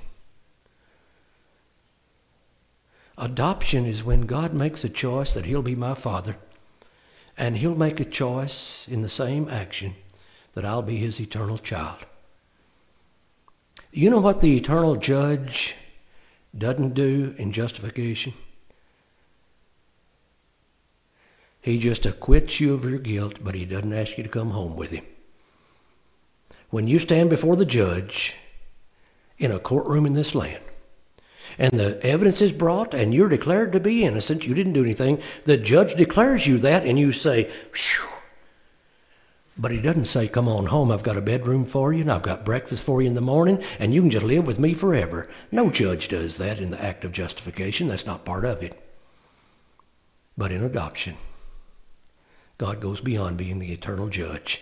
[3.18, 6.36] Adoption is when God makes a choice that He'll be my father,
[7.38, 9.96] and He'll make a choice in the same action
[10.54, 12.06] that I'll be His eternal child.
[13.94, 15.78] You know what the eternal judge
[16.58, 18.34] doesn't do in justification?
[21.62, 24.76] He just acquits you of your guilt, but he doesn't ask you to come home
[24.76, 25.06] with him.
[26.70, 28.36] When you stand before the judge
[29.38, 30.64] in a courtroom in this land,
[31.58, 35.22] and the evidence is brought, and you're declared to be innocent, you didn't do anything,
[35.46, 38.08] the judge declares you that, and you say, Phew.
[39.58, 42.22] But he doesn't say, Come on home, I've got a bedroom for you, and I've
[42.22, 45.28] got breakfast for you in the morning, and you can just live with me forever.
[45.52, 47.88] No judge does that in the act of justification.
[47.88, 48.82] That's not part of it.
[50.38, 51.18] But in adoption,
[52.60, 54.62] God goes beyond being the eternal judge.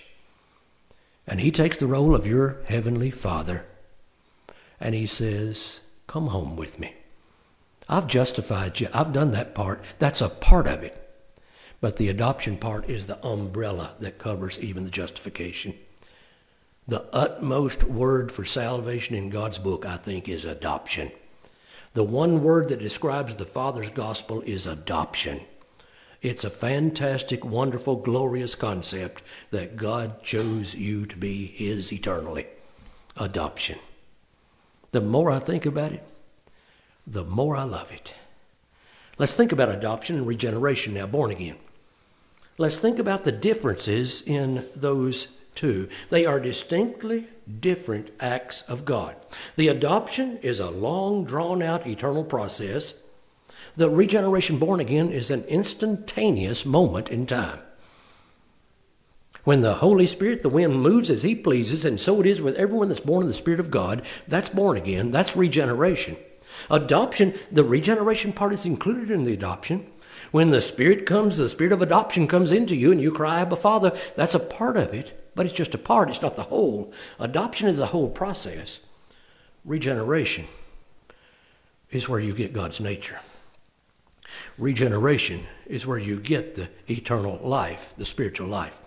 [1.25, 3.65] And he takes the role of your heavenly Father.
[4.79, 6.93] And he says, Come home with me.
[7.89, 8.87] I've justified you.
[8.93, 9.83] I've done that part.
[9.97, 11.03] That's a part of it.
[11.81, 15.73] But the adoption part is the umbrella that covers even the justification.
[16.87, 21.11] The utmost word for salvation in God's book, I think, is adoption.
[21.93, 25.41] The one word that describes the Father's gospel is adoption.
[26.21, 32.47] It's a fantastic, wonderful, glorious concept that God chose you to be His eternally.
[33.15, 33.79] Adoption.
[34.91, 36.03] The more I think about it,
[37.05, 38.15] the more I love it.
[39.17, 41.57] Let's think about adoption and regeneration now, born again.
[42.57, 45.89] Let's think about the differences in those two.
[46.09, 47.27] They are distinctly
[47.59, 49.15] different acts of God.
[49.55, 52.95] The adoption is a long, drawn out, eternal process.
[53.77, 57.59] The regeneration, born again, is an instantaneous moment in time.
[59.43, 62.55] When the Holy Spirit, the wind moves as He pleases, and so it is with
[62.55, 66.17] everyone that's born of the Spirit of God, that's born again, that's regeneration.
[66.71, 69.85] Adoption, the regeneration part is included in the adoption.
[70.31, 73.57] When the Spirit comes, the Spirit of adoption comes into you and you cry, Abba,
[73.57, 76.91] Father, that's a part of it, but it's just a part, it's not the whole.
[77.19, 78.79] Adoption is the whole process.
[79.63, 80.47] Regeneration
[81.91, 83.19] is where you get God's nature.
[84.57, 88.81] Regeneration is where you get the eternal life, the spiritual life.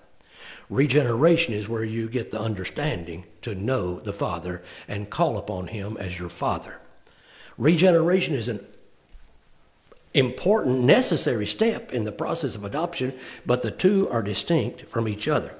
[0.68, 5.96] Regeneration is where you get the understanding to know the Father and call upon Him
[5.96, 6.80] as your Father.
[7.56, 8.66] Regeneration is an
[10.12, 13.12] important, necessary step in the process of adoption,
[13.46, 15.54] but the two are distinct from each other.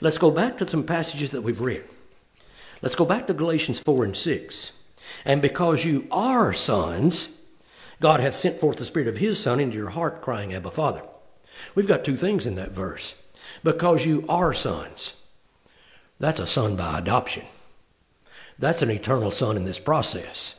[0.00, 1.84] Let's go back to some passages that we've read.
[2.82, 4.72] Let's go back to Galatians 4 and 6.
[5.24, 7.28] And because you are sons,
[8.00, 11.02] God hath sent forth the Spirit of His Son into your heart, crying, Abba, Father.
[11.74, 13.14] We've got two things in that verse
[13.62, 15.14] because you are sons.
[16.18, 17.44] That's a son by adoption.
[18.58, 20.54] That's an eternal son in this process.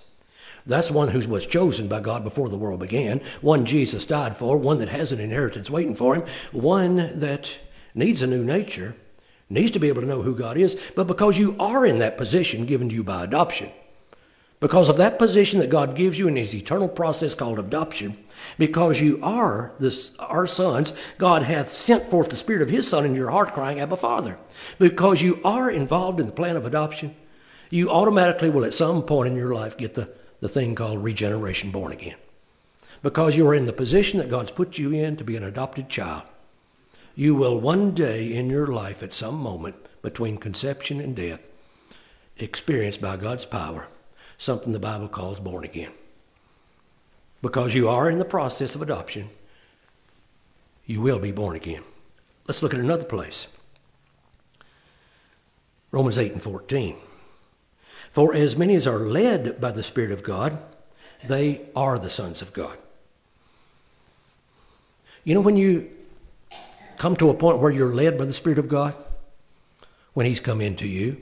[0.65, 4.57] That's one who was chosen by God before the world began, one Jesus died for,
[4.57, 7.57] one that has an inheritance waiting for him, one that
[7.95, 8.95] needs a new nature,
[9.49, 12.17] needs to be able to know who God is, but because you are in that
[12.17, 13.71] position given to you by adoption,
[14.59, 18.17] because of that position that God gives you in His eternal process called adoption,
[18.57, 19.73] because you are
[20.19, 23.79] our sons, God hath sent forth the Spirit of His Son in your heart, crying,
[23.79, 24.39] Abba, Father.
[24.79, 27.15] Because you are involved in the plan of adoption,
[27.69, 31.69] you automatically will at some point in your life get the, the thing called regeneration,
[31.69, 32.15] born again.
[33.03, 35.87] Because you are in the position that God's put you in to be an adopted
[35.87, 36.23] child.
[37.13, 41.41] You will one day in your life, at some moment between conception and death,
[42.37, 43.87] experience by God's power
[44.37, 45.91] something the Bible calls born again.
[47.41, 49.29] Because you are in the process of adoption,
[50.85, 51.83] you will be born again.
[52.47, 53.47] Let's look at another place.
[55.91, 56.95] Romans 8 and 14.
[58.09, 60.57] For as many as are led by the Spirit of God,
[61.25, 62.77] they are the sons of God.
[65.23, 65.89] You know, when you
[66.97, 68.95] come to a point where you're led by the Spirit of God,
[70.13, 71.17] when He's come into you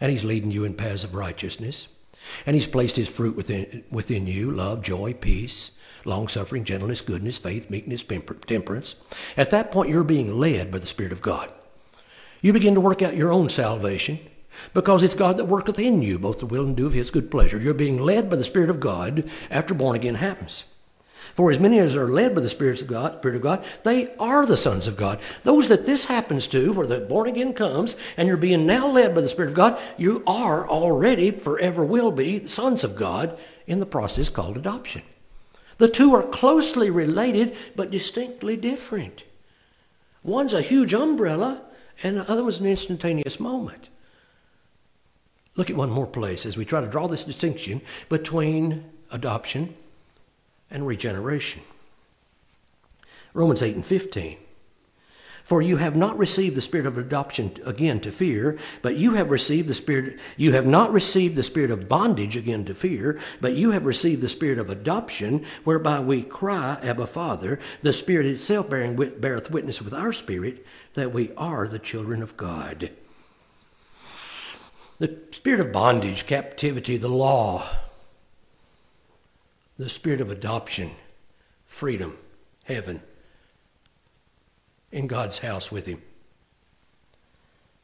[0.00, 1.88] and He's leading you in paths of righteousness,
[2.46, 5.72] and He's placed His fruit within, within you love, joy, peace,
[6.04, 8.04] long suffering, gentleness, goodness, faith, meekness,
[8.46, 8.94] temperance.
[9.36, 11.52] At that point, you're being led by the Spirit of God.
[12.40, 14.18] You begin to work out your own salvation
[14.74, 17.30] because it's God that worketh in you, both the will and do of His good
[17.30, 17.58] pleasure.
[17.58, 20.64] You're being led by the Spirit of God after born again happens.
[21.34, 24.14] For as many as are led by the Spirit of God, Spirit of God, they
[24.16, 25.20] are the sons of God.
[25.44, 29.14] Those that this happens to, where the born again comes, and you're being now led
[29.14, 33.80] by the Spirit of God, you are already, forever will be, sons of God in
[33.80, 35.02] the process called adoption.
[35.78, 39.24] The two are closely related, but distinctly different.
[40.22, 41.62] One's a huge umbrella,
[42.02, 43.88] and the other was an instantaneous moment.
[45.56, 49.74] Look at one more place as we try to draw this distinction between adoption
[50.70, 51.62] and regeneration.
[53.34, 54.38] Romans 8 and 15.
[55.44, 59.30] For you have not received the spirit of adoption again to fear, but you have
[59.30, 63.54] received the spirit, you have not received the spirit of bondage again to fear, but
[63.54, 67.58] you have received the spirit of adoption, whereby we cry, Abba, Father.
[67.82, 72.36] The Spirit itself bearing, beareth witness with our spirit that we are the children of
[72.36, 72.90] God.
[74.98, 77.66] The spirit of bondage, captivity, the law,
[79.80, 80.90] the spirit of adoption,
[81.64, 82.18] freedom,
[82.64, 83.00] heaven,
[84.92, 86.02] in God's house with Him.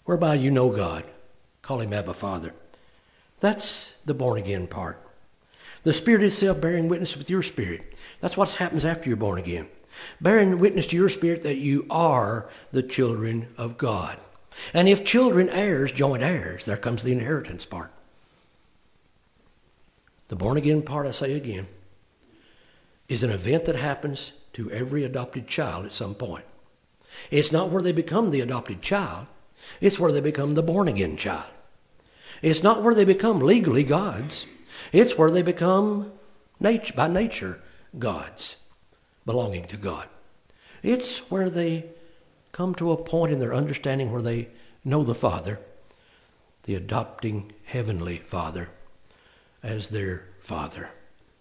[0.04, 1.04] Whereby you know God.
[1.62, 2.52] Call Him Abba Father.
[3.40, 5.00] That's the born again part.
[5.84, 7.94] The Spirit itself bearing witness with your spirit.
[8.20, 9.66] That's what happens after you're born again.
[10.20, 14.18] Bearing witness to your spirit that you are the children of God.
[14.74, 17.90] And if children heirs, joint heirs, there comes the inheritance part.
[20.28, 21.68] The born again part, I say again,
[23.08, 26.44] is an event that happens to every adopted child at some point.
[27.30, 29.26] It's not where they become the adopted child,
[29.80, 31.50] it's where they become the born again child.
[32.42, 34.46] It's not where they become legally gods,
[34.92, 36.12] it's where they become
[36.60, 37.60] nature, by nature
[37.98, 38.56] gods
[39.24, 40.08] belonging to God.
[40.82, 41.86] It's where they
[42.52, 44.48] come to a point in their understanding where they
[44.84, 45.60] know the Father,
[46.64, 48.70] the adopting heavenly Father,
[49.62, 50.90] as their Father,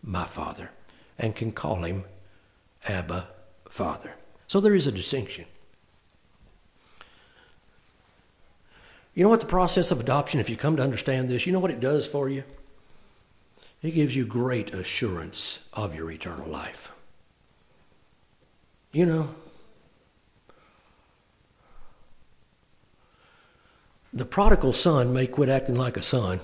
[0.02, 0.72] my Father
[1.18, 2.04] and can call him
[2.88, 3.28] Abba,
[3.70, 4.16] Father.
[4.48, 5.46] So there is a distinction.
[9.14, 11.60] You know what the process of adoption, if you come to understand this, you know
[11.60, 12.44] what it does for you?
[13.82, 16.92] It gives you great assurance of your eternal life.
[18.92, 19.36] You know,
[24.14, 26.40] the prodigal son may quit acting like a son,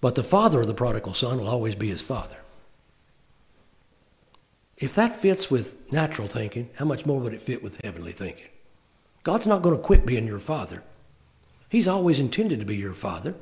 [0.00, 2.41] but the father of the prodigal son will always be his father.
[4.82, 8.48] If that fits with natural thinking, how much more would it fit with heavenly thinking?
[9.22, 10.82] God's not going to quit being your father.
[11.68, 13.36] He's always intended to be your father.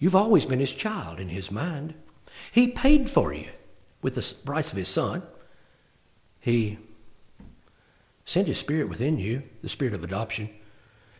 [0.00, 1.94] You've always been his child in his mind.
[2.50, 3.50] He paid for you
[4.02, 5.22] with the price of his son.
[6.40, 6.78] He
[8.24, 10.50] sent his spirit within you, the spirit of adoption.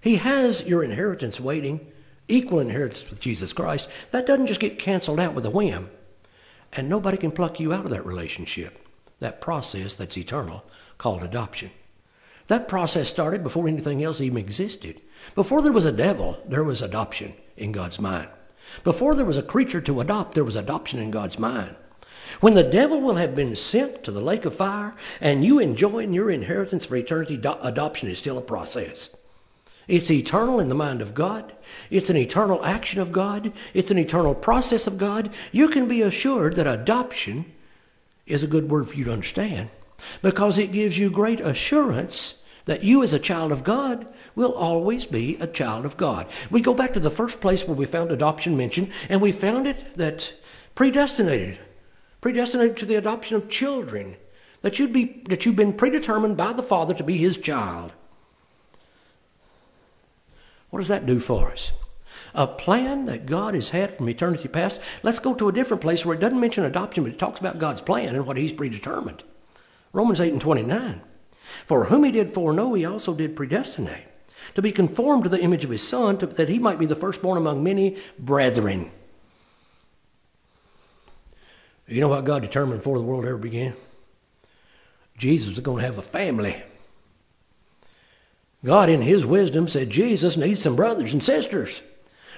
[0.00, 1.86] He has your inheritance waiting,
[2.26, 3.88] equal inheritance with Jesus Christ.
[4.10, 5.88] That doesn't just get canceled out with a whim.
[6.72, 8.85] And nobody can pluck you out of that relationship,
[9.20, 10.64] that process that's eternal
[10.98, 11.70] called adoption.
[12.48, 15.00] That process started before anything else even existed.
[15.34, 18.28] Before there was a devil, there was adoption in God's mind.
[18.84, 21.76] Before there was a creature to adopt, there was adoption in God's mind.
[22.40, 26.12] When the devil will have been sent to the lake of fire and you enjoying
[26.12, 29.10] your inheritance for eternity, do- adoption is still a process.
[29.88, 31.54] It's eternal in the mind of God.
[31.90, 33.52] It's an eternal action of God.
[33.72, 35.32] It's an eternal process of God.
[35.52, 37.52] You can be assured that adoption
[38.26, 39.68] is a good word for you to understand
[40.22, 45.06] because it gives you great assurance that you as a child of God will always
[45.06, 46.26] be a child of God.
[46.50, 49.66] We go back to the first place where we found adoption mentioned and we found
[49.66, 50.34] it that
[50.74, 51.60] predestinated,
[52.20, 54.16] predestinated to the adoption of children,
[54.62, 57.92] that you'd be that you've been predetermined by the Father to be his child.
[60.70, 61.72] What does that do for us?
[62.36, 64.78] A plan that God has had from eternity past.
[65.02, 67.58] Let's go to a different place where it doesn't mention adoption, but it talks about
[67.58, 69.24] God's plan and what He's predetermined.
[69.94, 71.00] Romans 8 and 29.
[71.64, 74.04] For whom He did foreknow, He also did predestinate,
[74.54, 76.94] to be conformed to the image of His Son, to, that He might be the
[76.94, 78.90] firstborn among many brethren.
[81.88, 83.72] You know what God determined before the world ever began?
[85.16, 86.62] Jesus was going to have a family.
[88.62, 91.80] God, in His wisdom, said Jesus needs some brothers and sisters.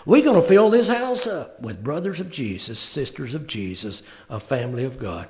[0.07, 4.41] We're going to fill this house up with brothers of Jesus, sisters of Jesus, a
[4.41, 5.29] family of God.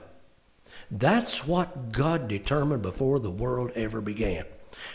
[0.91, 4.45] That's what God determined before the world ever began.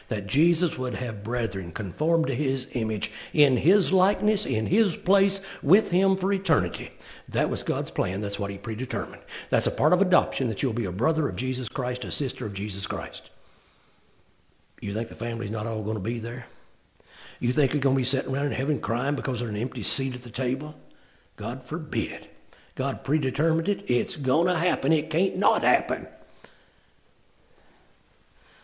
[0.07, 5.41] That Jesus would have brethren conformed to his image, in his likeness, in his place,
[5.61, 6.91] with him for eternity.
[7.28, 8.21] That was God's plan.
[8.21, 9.21] That's what he predetermined.
[9.49, 12.45] That's a part of adoption that you'll be a brother of Jesus Christ, a sister
[12.45, 13.30] of Jesus Christ.
[14.82, 16.45] You think the family's not all going to be there?
[17.43, 19.83] You think you're going to be sitting around in heaven crying because there's an empty
[19.83, 20.75] seat at the table?
[21.35, 22.29] God forbid.
[22.75, 23.83] God predetermined it.
[23.87, 24.93] It's going to happen.
[24.93, 26.07] It can't not happen.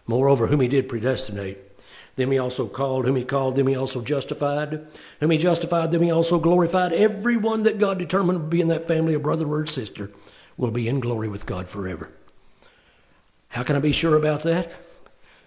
[0.08, 1.58] Moreover, whom he did predestinate,
[2.16, 4.88] them he also called, whom he called, them he also justified,
[5.20, 6.94] whom he justified, them he also glorified.
[6.94, 10.10] Everyone that God determined to be in that family, a brother or a sister,
[10.56, 12.12] will be in glory with God forever.
[13.50, 14.72] How can I be sure about that?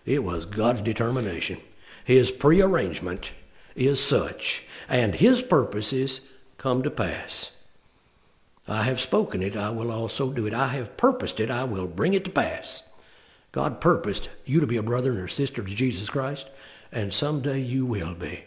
[0.05, 1.63] It was God's determination.
[2.05, 3.33] His prearrangement
[3.75, 6.23] is such, and His purposes
[6.59, 7.53] come to pass.
[8.69, 10.55] I have spoken it, I will also do it.
[10.55, 12.83] I have purposed it, I will bring it to pass.
[13.51, 16.49] God purposed you to be a brother and a sister to Jesus Christ,
[16.91, 18.45] and someday you will be.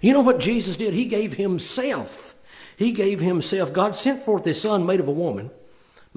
[0.00, 0.94] You know what Jesus did?
[0.94, 2.34] He gave Himself.
[2.76, 3.72] He gave Himself.
[3.72, 5.50] God sent forth His Son, made of a woman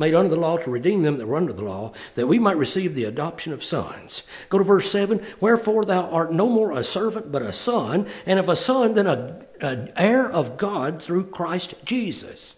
[0.02, 2.58] made under the law to redeem them that were under the law, that we might
[2.58, 4.24] receive the adoption of sons.
[4.50, 8.38] Go to verse 7 Wherefore thou art no more a servant, but a son, and
[8.38, 12.58] if a son, then an heir of God through Christ Jesus.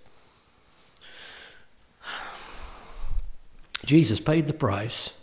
[3.85, 5.13] Jesus paid the price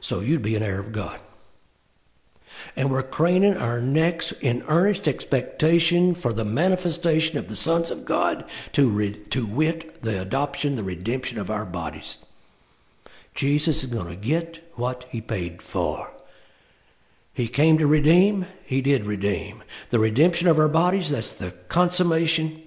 [0.00, 1.20] so you'd be an heir of God
[2.76, 8.04] and we're craning our necks in earnest expectation for the manifestation of the sons of
[8.04, 12.18] God to, re- to wit the adoption, the redemption of our bodies.
[13.34, 16.12] Jesus is going to get what he paid for.
[17.32, 19.64] He came to redeem, he did redeem.
[19.90, 22.62] The redemption of our bodies, that's the consummation,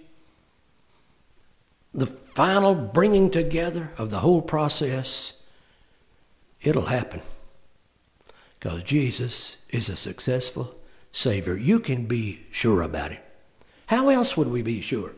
[1.93, 5.33] the final bringing together of the whole process.
[6.61, 7.21] It'll happen
[8.67, 10.75] because Jesus is a successful
[11.13, 11.55] Savior.
[11.55, 13.23] You can be sure about it.
[13.85, 15.15] How else would we be sure?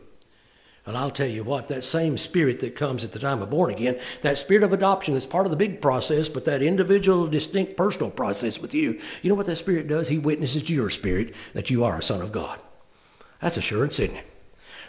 [0.85, 3.71] Well, I'll tell you what, that same spirit that comes at the time of born
[3.71, 7.75] again, that spirit of adoption is part of the big process, but that individual, distinct
[7.75, 10.09] personal process with you, you know what that spirit does?
[10.09, 12.59] He witnesses to your spirit that you are a son of God.
[13.41, 14.27] That's assurance, isn't it?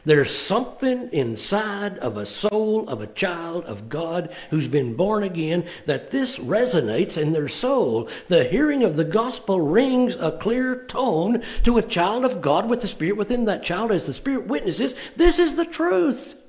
[0.05, 5.67] There's something inside of a soul of a child of God who's been born again
[5.87, 8.09] that this resonates in their soul.
[8.29, 12.81] The hearing of the gospel rings a clear tone to a child of God with
[12.81, 14.95] the Spirit within that child as the Spirit witnesses.
[15.17, 16.43] This is the truth.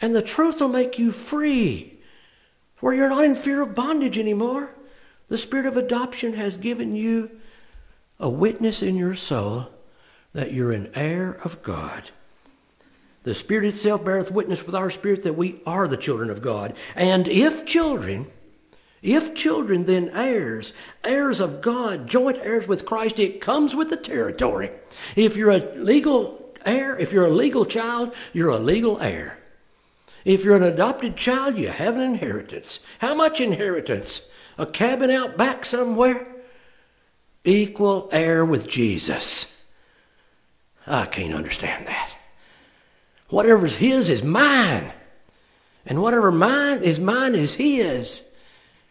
[0.00, 1.98] And the truth will make you free,
[2.80, 4.74] where you're not in fear of bondage anymore.
[5.28, 7.30] The Spirit of adoption has given you
[8.20, 9.68] a witness in your soul
[10.32, 12.10] that you're an heir of God.
[13.24, 16.76] The Spirit itself beareth witness with our spirit that we are the children of God.
[16.94, 18.26] And if children,
[19.02, 20.72] if children, then heirs,
[21.02, 24.70] heirs of God, joint heirs with Christ, it comes with the territory.
[25.16, 29.38] If you're a legal heir, if you're a legal child, you're a legal heir.
[30.24, 32.80] If you're an adopted child, you have an inheritance.
[32.98, 34.22] How much inheritance?
[34.58, 36.26] A cabin out back somewhere?
[37.44, 39.54] Equal heir with Jesus.
[40.86, 42.13] I can't understand that.
[43.34, 44.92] Whatever's his is mine.
[45.84, 48.22] And whatever mine is mine is his.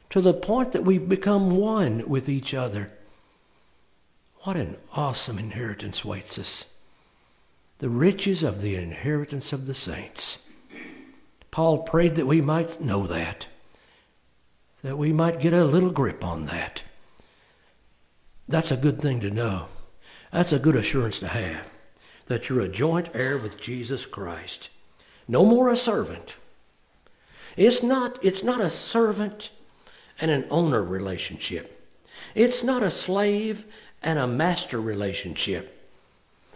[0.09, 2.91] To the point that we've become one with each other.
[4.39, 6.65] What an awesome inheritance waits us.
[7.77, 10.39] The riches of the inheritance of the saints.
[11.49, 13.47] Paul prayed that we might know that,
[14.81, 16.83] that we might get a little grip on that.
[18.49, 19.67] That's a good thing to know.
[20.33, 21.72] That's a good assurance to have
[22.27, 24.69] that you're a joint heir with Jesus Christ.
[25.27, 26.35] No more a servant.
[27.55, 29.51] It's not, it's not a servant
[30.19, 31.79] and an owner relationship.
[32.35, 33.65] It's not a slave
[34.01, 35.79] and a master relationship.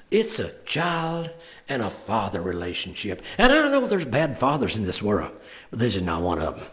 [0.10, 1.32] It's a child
[1.68, 3.22] and a father relationship.
[3.38, 5.34] And I know there's bad fathers in this world,
[5.70, 6.68] but this is not one of them.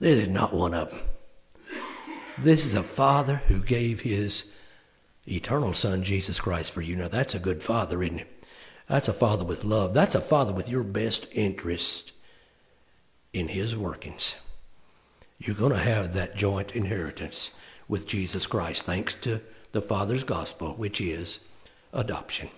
[0.00, 1.00] This is not one of them.
[2.36, 4.46] This is a father who gave his
[5.26, 6.96] eternal Son, Jesus Christ, for you.
[6.96, 8.44] Now, that's a good father, isn't it?
[8.88, 9.94] That's a father with love.
[9.94, 12.12] That's a father with your best interest
[13.32, 14.36] in his workings.
[15.38, 17.50] You're going to have that joint inheritance
[17.88, 19.40] with Jesus Christ, thanks to
[19.72, 21.40] the Father's gospel, which is
[21.92, 22.48] adoption.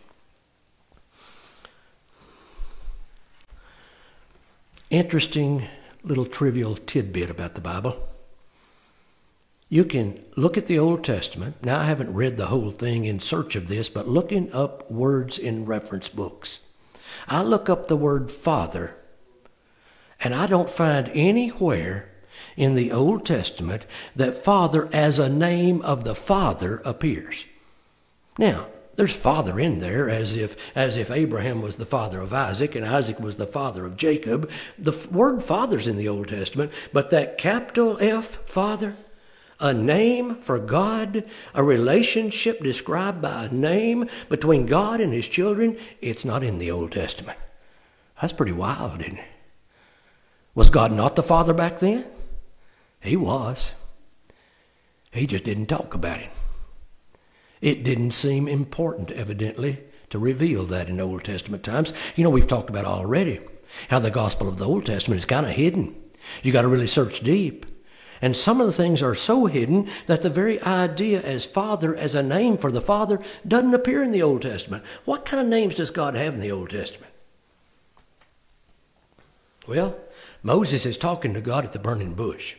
[4.91, 5.67] Interesting
[6.05, 8.09] little trivial tidbit about the Bible.
[9.77, 11.57] You can look at the Old Testament.
[11.63, 15.37] Now, I haven't read the whole thing in search of this, but looking up words
[15.37, 16.61] in reference books,
[17.29, 18.97] I look up the word Father,
[20.19, 22.11] and I don't find anywhere
[22.57, 27.45] in the Old Testament that Father as a name of the Father appears.
[28.39, 32.75] Now, there's father in there as if as if Abraham was the father of Isaac
[32.75, 34.51] and Isaac was the father of Jacob.
[34.79, 38.97] The word father's in the Old Testament, but that capital F father
[39.61, 45.79] a name for God, a relationship described by a name between God and his children,
[46.01, 47.39] it's not in the Old Testament.
[48.21, 49.25] That's pretty wild, isn't it?
[50.55, 52.07] Was God not the Father back then?
[53.01, 53.73] He was.
[55.13, 56.31] He just didn't talk about it.
[57.61, 59.81] It didn't seem important, evidently,
[60.11, 61.93] to reveal that in Old Testament times.
[62.15, 63.41] You know, we've talked about already
[63.89, 65.95] how the gospel of the Old Testament is kind of hidden.
[66.43, 67.67] You got to really search deep.
[68.21, 72.15] And some of the things are so hidden that the very idea as Father, as
[72.15, 74.85] a name for the Father, doesn't appear in the Old Testament.
[75.05, 77.13] What kind of names does God have in the Old Testament?
[79.67, 79.99] Well,
[80.43, 82.57] Moses is talking to God at the burning bush.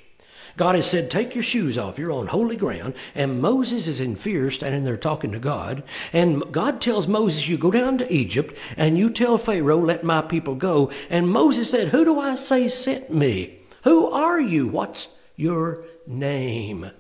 [0.58, 2.96] God has said, Take your shoes off, you're on holy ground.
[3.14, 5.84] And Moses is in fear, standing there talking to God.
[6.12, 10.22] And God tells Moses, You go down to Egypt and you tell Pharaoh, Let my
[10.22, 10.92] people go.
[11.10, 13.60] And Moses said, Who do I say sent me?
[13.84, 14.68] Who are you?
[14.68, 16.92] What's your name.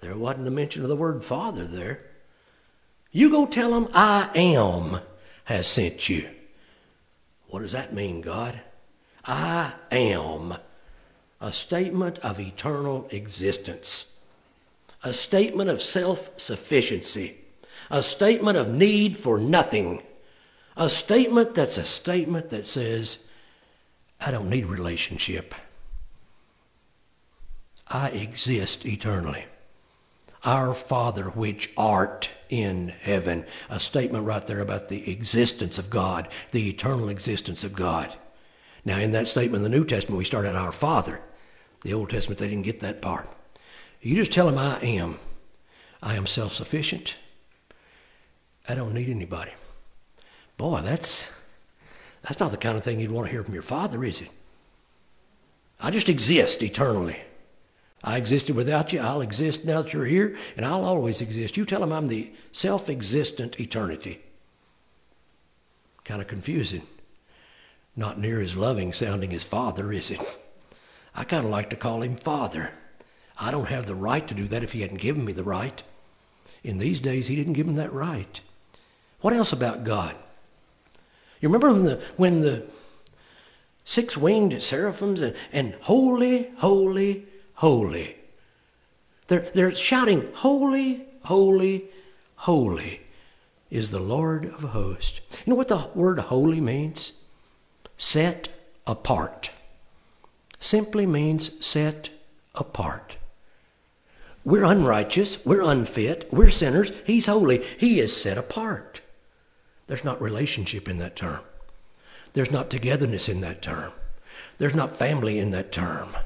[0.00, 2.04] There wasn't a mention of the word Father there.
[3.10, 5.00] You go tell them, I am
[5.44, 6.28] has sent you.
[7.48, 8.60] What does that mean, God?
[9.24, 10.54] I am.
[11.40, 14.12] A statement of eternal existence,
[15.04, 17.36] a statement of self sufficiency,
[17.90, 20.02] a statement of need for nothing,
[20.76, 23.18] a statement that's a statement that says,
[24.18, 25.54] I don't need relationship.
[27.88, 29.46] I exist eternally.
[30.44, 33.44] Our Father which art in heaven.
[33.68, 38.14] A statement right there about the existence of God, the eternal existence of God.
[38.84, 41.20] Now, in that statement in the New Testament, we start at our Father.
[41.82, 43.28] The Old Testament, they didn't get that part.
[44.00, 45.18] You just tell him, I am.
[46.02, 47.16] I am self sufficient.
[48.68, 49.52] I don't need anybody.
[50.56, 51.28] Boy, that's,
[52.22, 54.30] that's not the kind of thing you'd want to hear from your Father, is it?
[55.80, 57.20] I just exist eternally.
[58.06, 59.00] I existed without you.
[59.00, 61.56] I'll exist now that you're here, and I'll always exist.
[61.56, 64.20] You tell them I'm the self existent eternity.
[66.04, 66.82] Kind of confusing.
[67.96, 70.20] Not near as loving sounding as Father, is it?
[71.16, 72.70] I kind of like to call him Father.
[73.40, 75.82] I don't have the right to do that if he hadn't given me the right.
[76.62, 78.40] In these days, he didn't give him that right.
[79.20, 80.14] What else about God?
[81.40, 82.66] You remember when the, when the
[83.84, 87.26] six winged seraphims and, and holy, holy,
[87.56, 88.16] holy.
[89.26, 91.86] They're, they're shouting, Holy, holy,
[92.36, 93.00] holy
[93.70, 95.20] is the Lord of hosts.
[95.44, 97.12] You know what the word holy means?
[97.96, 98.48] Set
[98.86, 99.50] apart.
[100.60, 102.10] Simply means set
[102.54, 103.16] apart.
[104.44, 106.92] We're unrighteous, we're unfit, we're sinners.
[107.04, 109.00] He's holy, He is set apart.
[109.88, 111.40] There's not relationship in that term.
[112.32, 113.92] There's not togetherness in that term.
[114.58, 116.16] There's not family in that term.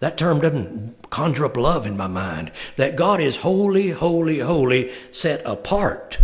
[0.00, 2.52] That term doesn't conjure up love in my mind.
[2.76, 6.18] That God is holy, holy, holy, set apart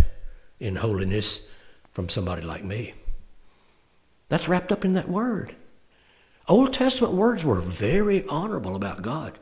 [0.59, 1.41] in holiness
[1.91, 2.93] from somebody like me.
[4.29, 5.55] That's wrapped up in that word.
[6.47, 9.37] Old Testament words were very honorable about God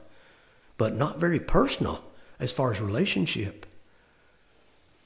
[0.78, 2.04] but not very personal
[2.40, 3.66] as far as relationship.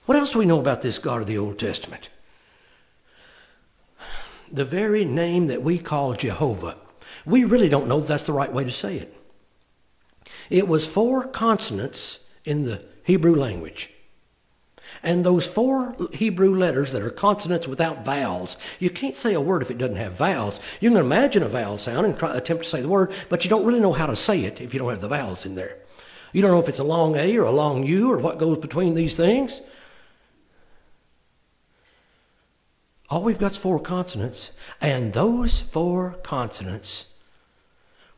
[0.05, 2.09] What else do we know about this God of the Old Testament?
[4.51, 6.75] The very name that we call Jehovah,
[7.25, 9.15] we really don't know if that's the right way to say it.
[10.49, 13.91] It was four consonants in the Hebrew language.
[15.03, 19.61] And those four Hebrew letters that are consonants without vowels, you can't say a word
[19.61, 20.59] if it doesn't have vowels.
[20.81, 23.49] You can imagine a vowel sound and try, attempt to say the word, but you
[23.49, 25.77] don't really know how to say it if you don't have the vowels in there.
[26.33, 28.57] You don't know if it's a long A or a long U or what goes
[28.57, 29.61] between these things.
[33.09, 37.05] All we've got is four consonants, and those four consonants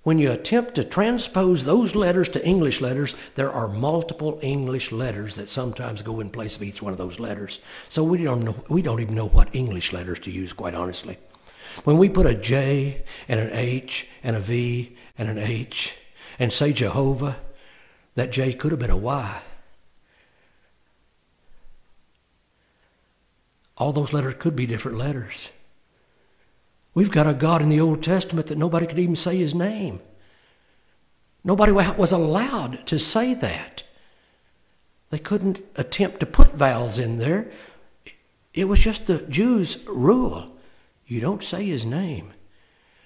[0.04, 5.36] when you attempt to transpose those letters to English letters, there are multiple English letters
[5.36, 7.60] that sometimes go in place of each one of those letters.
[7.88, 11.18] So we don't know, we don't even know what English letters to use, quite honestly.
[11.84, 15.96] When we put a J and an H and a V and an H
[16.40, 17.38] and say Jehovah,
[18.16, 19.42] that J could have been a Y.
[23.78, 25.52] All those letters could be different letters.
[26.94, 30.02] We've got a God in the Old Testament that nobody could even say his name.
[31.44, 33.84] Nobody was allowed to say that.
[35.10, 37.50] They couldn't attempt to put vowels in there.
[38.54, 40.56] It was just the Jews' rule.
[41.06, 42.34] You don't say his name.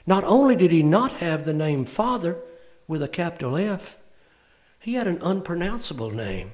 [0.07, 2.37] Not only did he not have the name Father
[2.87, 3.97] with a capital F,
[4.79, 6.51] he had an unpronounceable name.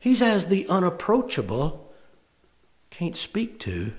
[0.00, 1.92] He's as the unapproachable,
[2.90, 3.92] can't speak to,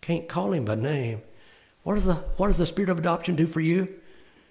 [0.00, 1.22] can't call him by name.
[1.82, 3.88] What does the, what does the spirit of adoption do for you?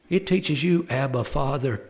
[0.10, 1.82] It teaches you Abba, Father.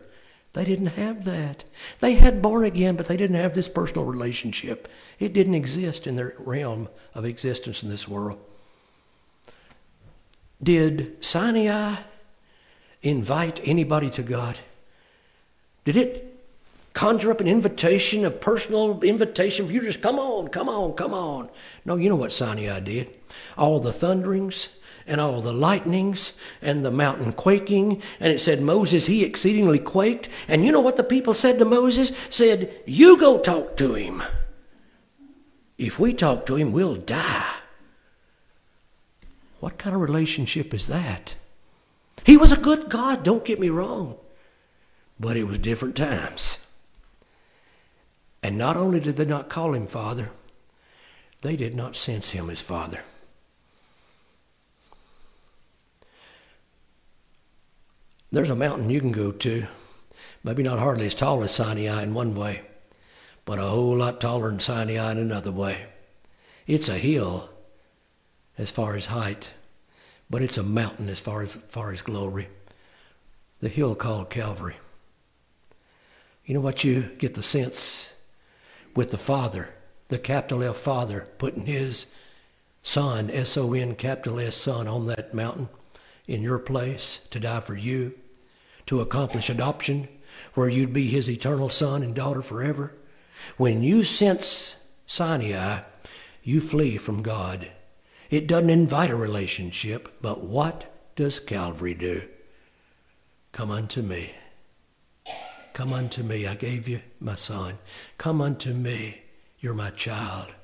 [0.52, 1.64] They didn't have that.
[2.00, 4.88] They had born again, but they didn't have this personal relationship.
[5.18, 8.38] It didn't exist in their realm of existence in this world.
[10.62, 11.96] Did Sinai
[13.02, 14.58] invite anybody to God?
[15.84, 16.26] Did it
[16.92, 20.92] conjure up an invitation, a personal invitation for you to just come on, come on,
[20.94, 21.48] come on?
[21.84, 23.16] No, you know what Sinai did?
[23.56, 24.68] All the thunderings,
[25.10, 26.32] and all the lightnings
[26.62, 28.00] and the mountain quaking.
[28.20, 30.28] And it said, Moses, he exceedingly quaked.
[30.46, 32.12] And you know what the people said to Moses?
[32.30, 34.22] Said, You go talk to him.
[35.76, 37.56] If we talk to him, we'll die.
[39.58, 41.34] What kind of relationship is that?
[42.24, 44.16] He was a good God, don't get me wrong.
[45.18, 46.58] But it was different times.
[48.42, 50.30] And not only did they not call him Father,
[51.40, 53.02] they did not sense him as Father.
[58.32, 59.66] There's a mountain you can go to,
[60.44, 62.62] maybe not hardly as tall as Sinai in one way,
[63.44, 65.86] but a whole lot taller than Sinai in another way.
[66.66, 67.50] It's a hill
[68.56, 69.54] as far as height,
[70.30, 72.46] but it's a mountain as far as, far as glory.
[73.58, 74.76] The hill called Calvary.
[76.44, 78.12] You know what you get the sense
[78.94, 79.70] with the Father,
[80.06, 82.06] the capital F Father, putting his
[82.84, 85.68] Son, S O N capital S Son, on that mountain?
[86.26, 88.14] In your place to die for you,
[88.86, 90.08] to accomplish adoption,
[90.54, 92.94] where you'd be his eternal son and daughter forever.
[93.56, 95.80] When you sense Sinai,
[96.42, 97.70] you flee from God.
[98.30, 102.28] It doesn't invite a relationship, but what does Calvary do?
[103.52, 104.32] Come unto me.
[105.72, 106.46] Come unto me.
[106.46, 107.78] I gave you my son.
[108.18, 109.22] Come unto me.
[109.58, 110.54] You're my child.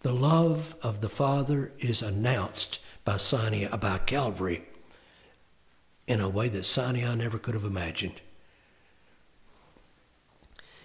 [0.00, 2.78] The love of the Father is announced
[3.10, 4.62] by Sinai, by Calvary,
[6.06, 8.20] in a way that Sinai never could have imagined.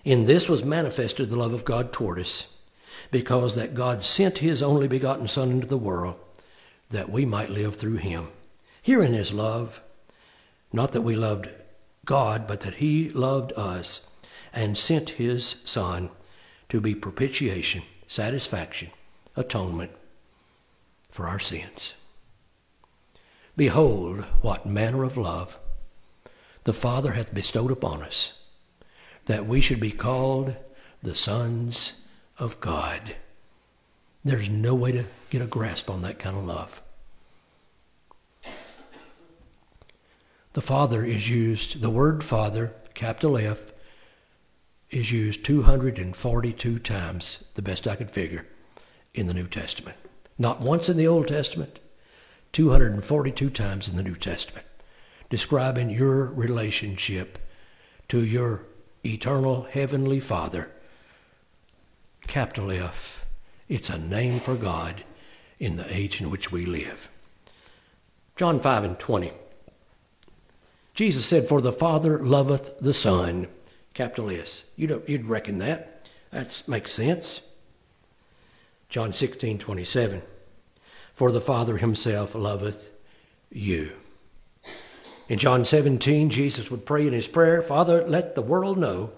[0.04, 2.48] In this was manifested the love of God toward us,
[3.12, 6.16] because that God sent his only begotten Son into the world
[6.90, 8.30] that we might live through him.
[8.82, 9.84] Herein is love,
[10.74, 11.50] not that we loved
[12.06, 14.02] God, but that he loved us
[14.52, 16.10] and sent his Son
[16.70, 18.90] to be propitiation, satisfaction,
[19.36, 19.92] atonement
[21.12, 21.94] for our sins.
[23.58, 25.58] Behold, what manner of love
[26.66, 28.34] the Father hath bestowed upon us,
[29.26, 30.56] that we should be called
[31.02, 31.94] the sons
[32.40, 33.16] of God.
[34.24, 36.82] There's no way to get a grasp on that kind of love.
[40.54, 43.72] The Father is used, the word Father, capital F,
[44.90, 48.48] is used 242 times, the best I could figure,
[49.14, 49.98] in the New Testament.
[50.38, 51.80] Not once in the Old Testament,
[52.56, 54.66] 242 times in the New Testament,
[55.30, 57.38] describing your relationship
[58.08, 58.64] to your
[59.06, 60.72] eternal Heavenly Father.
[62.28, 63.26] Capital F,
[63.68, 65.04] it's a name for God
[65.60, 67.10] in the age in which we live.
[68.38, 69.34] John 5 and 20.
[70.94, 73.50] Jesus said, For the Father loveth the Son,
[73.94, 74.64] capital S.
[74.78, 76.08] You don't, you'd reckon that.
[76.32, 77.42] That makes sense.
[78.88, 80.22] John 16, 27.
[81.16, 82.96] For the Father himself loveth
[83.50, 83.94] you.
[85.28, 89.12] In John 17, Jesus would pray in his prayer, Father, let the world know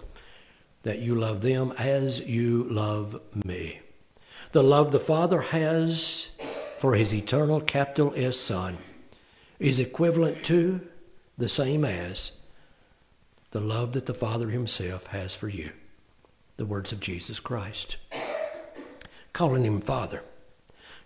[0.84, 3.82] that you love them as you love me.
[4.54, 6.30] The love the Father has
[6.78, 8.78] for his eternal capital S Son
[9.60, 10.88] is equivalent to
[11.38, 12.34] the same as
[13.52, 15.72] the love that the Father Himself has for you.
[16.58, 17.98] The words of Jesus Christ.
[19.34, 20.24] Calling Him Father,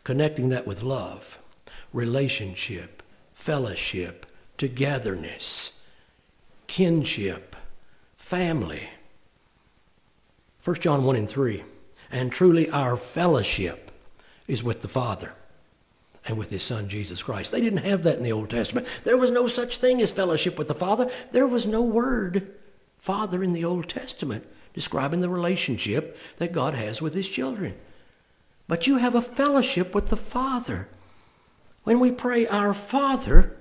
[0.04, 1.40] connecting that with love,
[1.94, 4.26] relationship, fellowship,
[4.58, 5.80] togetherness,
[6.68, 7.56] kinship,
[8.16, 8.90] family.
[10.64, 11.64] 1 John 1 and 3.
[12.12, 13.92] And truly our fellowship
[14.48, 15.34] is with the Father
[16.28, 17.52] and with his son Jesus Christ.
[17.52, 18.88] They didn't have that in the Old Testament.
[19.04, 21.10] There was no such thing as fellowship with the Father.
[21.32, 22.54] There was no word
[22.98, 27.76] Father in the Old Testament describing the relationship that God has with his children.
[28.72, 30.88] But you have a fellowship with the Father.
[31.84, 33.58] When we pray, Our Father,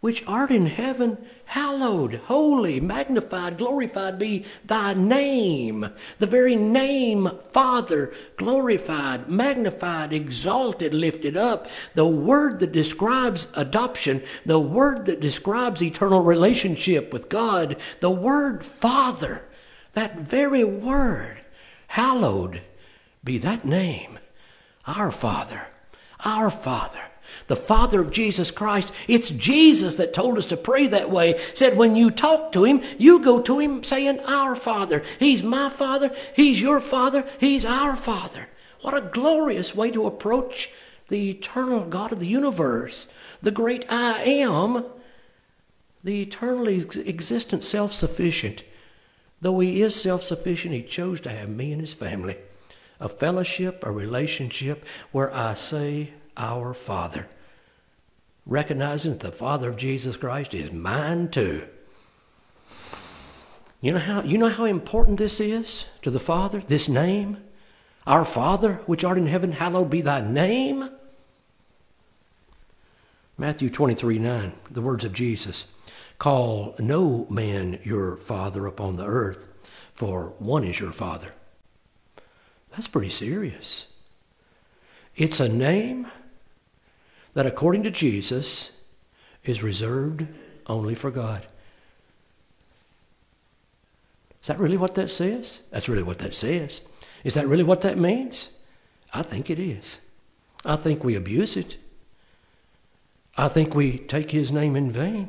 [0.00, 5.86] which art in heaven, hallowed, holy, magnified, glorified be thy name.
[6.18, 11.68] The very name, Father, glorified, magnified, exalted, lifted up.
[11.94, 18.66] The word that describes adoption, the word that describes eternal relationship with God, the word
[18.66, 19.48] Father,
[19.92, 21.40] that very word,
[21.86, 22.62] hallowed
[23.22, 24.18] be that name.
[24.86, 25.66] Our Father,
[26.24, 27.00] our Father
[27.46, 28.92] the Father of Jesus Christ.
[29.08, 31.38] It's Jesus that told us to pray that way.
[31.52, 35.02] Said when you talk to Him, you go to Him saying, Our Father.
[35.18, 36.14] He's my Father.
[36.34, 37.26] He's your Father.
[37.40, 38.48] He's our Father.
[38.82, 40.70] What a glorious way to approach
[41.08, 43.08] the eternal God of the universe,
[43.42, 44.84] the great I am,
[46.04, 48.62] the eternally existent, self sufficient.
[49.40, 52.36] Though He is self sufficient, He chose to have me and His family.
[53.00, 57.28] A fellowship, a relationship where I say, Our Father
[58.50, 61.66] recognizing that the Father of Jesus Christ is mine too.
[63.80, 67.38] You know how you know how important this is to the Father, this name?
[68.06, 70.90] Our Father, which art in heaven, hallowed be thy name.
[73.38, 75.66] Matthew 23 9, the words of Jesus
[76.18, 79.48] Call no man your father upon the earth,
[79.94, 81.32] for one is your father.
[82.72, 83.86] That's pretty serious.
[85.16, 86.06] It's a name
[87.34, 88.70] that according to Jesus
[89.44, 90.26] is reserved
[90.66, 91.46] only for God.
[94.40, 95.62] Is that really what that says?
[95.70, 96.80] That's really what that says.
[97.24, 98.50] Is that really what that means?
[99.12, 100.00] I think it is.
[100.64, 101.76] I think we abuse it.
[103.36, 105.28] I think we take his name in vain.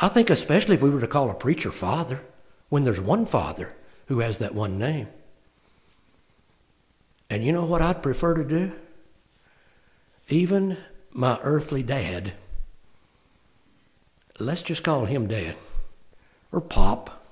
[0.00, 2.22] I think, especially if we were to call a preacher father,
[2.68, 3.74] when there's one father
[4.06, 5.08] who has that one name.
[7.30, 8.72] And you know what I'd prefer to do?
[10.30, 10.76] even
[11.12, 12.32] my earthly dad,
[14.38, 15.56] let's just call him dad,
[16.52, 17.26] or pop,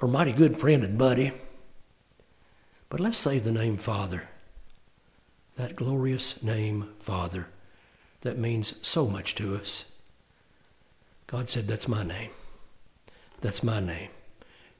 [0.00, 1.32] or mighty good friend and buddy,
[2.90, 4.28] but let's save the name Father,
[5.56, 7.48] that glorious name Father
[8.20, 9.86] that means so much to us.
[11.26, 12.30] God said, That's my name.
[13.40, 14.10] That's my name.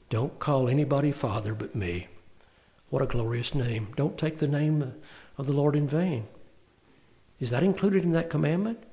[0.09, 2.07] Don't call anybody Father but me.
[2.89, 3.89] What a glorious name.
[3.95, 4.87] Don't take the name uh,
[5.37, 6.27] of the Lord in vain.
[7.39, 8.83] Is that included in that commandment?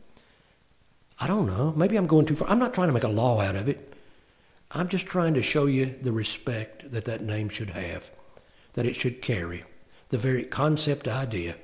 [1.18, 1.72] I don't know.
[1.76, 2.49] Maybe I'm going too far.
[2.49, 3.94] I'm not trying to make a law out of it.
[4.72, 8.11] I'm just trying to show you the respect that that name should have.
[8.74, 9.64] that it should carry
[10.11, 11.57] the very concept idea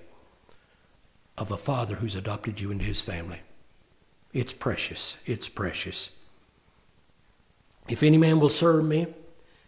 [1.38, 3.40] of a father who's adopted you into his family.
[4.32, 5.18] It's precious.
[5.26, 6.10] It's precious.
[7.88, 9.08] If any man will serve me,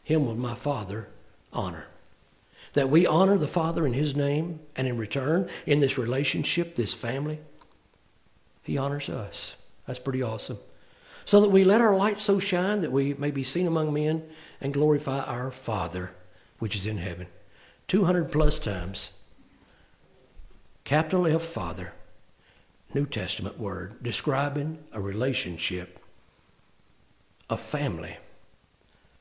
[0.03, 1.09] him will my Father
[1.53, 1.87] honor.
[2.75, 6.93] That we honor the Father in his name, and in return, in this relationship, this
[6.95, 7.41] family,
[8.63, 9.57] he honors us.
[9.87, 10.59] That's pretty awesome.
[11.25, 14.25] So that we let our light so shine that we may be seen among men
[14.61, 16.13] and glorify our Father
[16.59, 17.27] which is in heaven.
[17.89, 19.11] 200 plus times.
[20.85, 21.93] Capital F Father,
[22.95, 25.99] New Testament word, describing a relationship,
[27.51, 28.17] a family,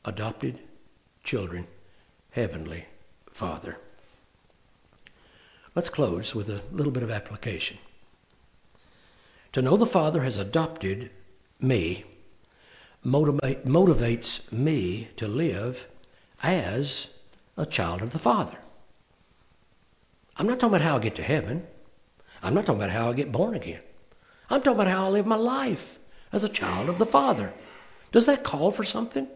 [0.06, 0.60] adopted
[1.24, 1.68] children,
[2.32, 2.86] Heavenly
[3.34, 3.78] Father.
[5.76, 7.78] Let's close with a little bit of application.
[9.54, 11.10] To know the Father has adopted
[11.60, 12.06] me
[13.04, 15.88] motivate, motivates me to live
[16.42, 17.10] as
[17.58, 18.58] a child of the Father.
[20.38, 21.68] I'm not talking about how I get to heaven.
[22.42, 23.82] I'm not talking about how I get born again.
[24.50, 26.00] I'm talking about how I live my life
[26.32, 27.54] as a child of the Father.
[28.12, 29.28] Does that call for something?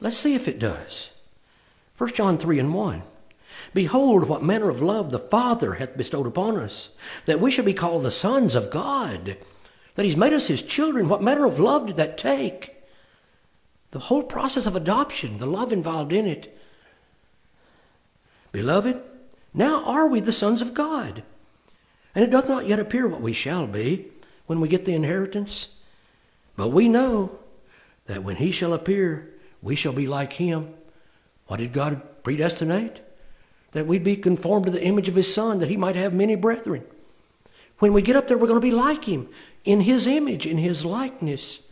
[0.00, 1.10] Let's see if it does.
[1.98, 3.02] 1 John 3 and 1.
[3.74, 6.90] Behold, what manner of love the Father hath bestowed upon us,
[7.26, 9.36] that we should be called the sons of God,
[9.96, 11.08] that He's made us His children.
[11.08, 12.82] What manner of love did that take?
[13.90, 16.56] The whole process of adoption, the love involved in it.
[18.52, 19.02] Beloved,
[19.52, 21.24] now are we the sons of God.
[22.14, 24.06] And it doth not yet appear what we shall be
[24.46, 25.68] when we get the inheritance.
[26.56, 27.38] But we know
[28.06, 30.74] that when he shall appear, we shall be like him.
[31.48, 33.00] What did God predestinate?
[33.72, 36.36] That we'd be conformed to the image of his Son, that he might have many
[36.36, 36.84] brethren.
[37.78, 39.28] When we get up there, we're going to be like him,
[39.64, 41.68] in his image, in his likeness.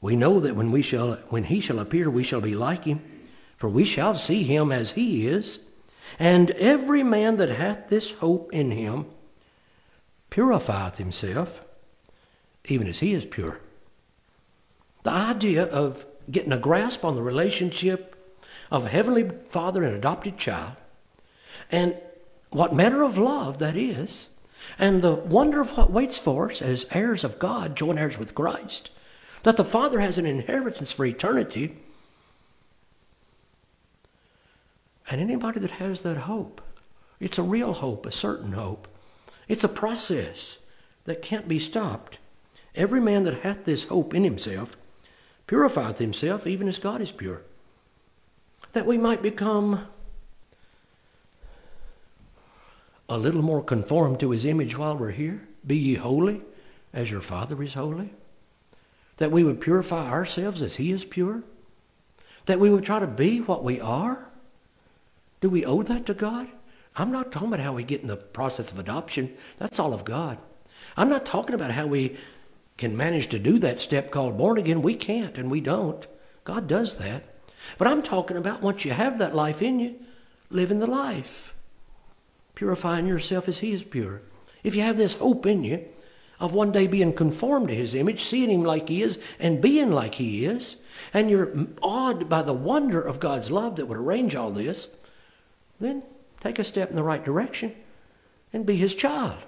[0.00, 3.00] We know that when we shall when he shall appear we shall be like him
[3.56, 5.58] for we shall see him as he is
[6.18, 9.06] and every man that hath this hope in him
[10.30, 11.62] purifieth himself
[12.66, 13.60] even as he is pure
[15.02, 18.14] the idea of getting a grasp on the relationship
[18.70, 20.72] of a heavenly father and adopted child
[21.70, 21.96] and
[22.50, 24.28] what manner of love that is
[24.78, 28.34] and the wonder of what waits for us as heirs of God joint heirs with
[28.34, 28.90] Christ
[29.46, 31.76] that the Father has an inheritance for eternity.
[35.08, 36.60] And anybody that has that hope,
[37.20, 38.88] it's a real hope, a certain hope.
[39.46, 40.58] It's a process
[41.04, 42.18] that can't be stopped.
[42.74, 44.76] Every man that hath this hope in himself
[45.46, 47.42] purifieth himself even as God is pure.
[48.72, 49.86] That we might become
[53.08, 55.46] a little more conformed to his image while we're here.
[55.66, 56.42] Be ye holy
[56.92, 58.10] as your Father is holy
[59.16, 61.42] that we would purify ourselves as He is pure,
[62.46, 64.28] that we would try to be what we are?
[65.40, 66.48] Do we owe that to God?
[66.96, 69.34] I'm not talking about how we get in the process of adoption.
[69.58, 70.38] That's all of God.
[70.96, 72.16] I'm not talking about how we
[72.76, 74.82] can manage to do that step called born again.
[74.82, 76.06] We can't and we don't.
[76.44, 77.24] God does that.
[77.78, 79.96] But I'm talking about once you have that life in you,
[80.50, 81.54] living the life,
[82.54, 84.22] purifying yourself as He is pure.
[84.62, 85.84] If you have this hope in you,
[86.38, 89.90] of one day being conformed to his image, seeing him like he is, and being
[89.90, 90.76] like he is,
[91.14, 91.52] and you're
[91.82, 94.88] awed by the wonder of God's love that would arrange all this,
[95.80, 96.02] then
[96.40, 97.74] take a step in the right direction
[98.52, 99.38] and be his child.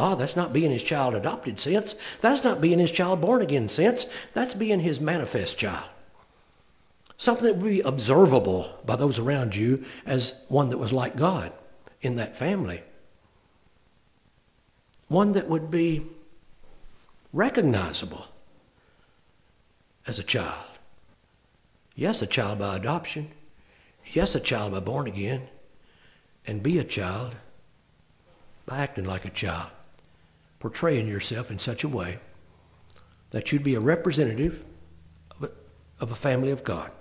[0.00, 1.94] Ah, that's not being his child adopted sense.
[2.22, 4.06] That's not being his child born again sense.
[4.32, 5.84] That's being his manifest child.
[7.18, 11.52] Something that would be observable by those around you as one that was like God
[12.00, 12.82] in that family.
[15.08, 16.06] One that would be
[17.34, 18.24] recognizable
[20.06, 20.64] as a child.
[21.94, 23.32] Yes, a child by adoption.
[24.14, 25.48] Yes, a child by born again.
[26.46, 27.34] And be a child
[28.64, 29.68] by acting like a child,
[30.60, 32.18] portraying yourself in such a way
[33.30, 34.64] that you'd be a representative
[35.32, 35.50] of a,
[36.00, 36.92] of a family of God.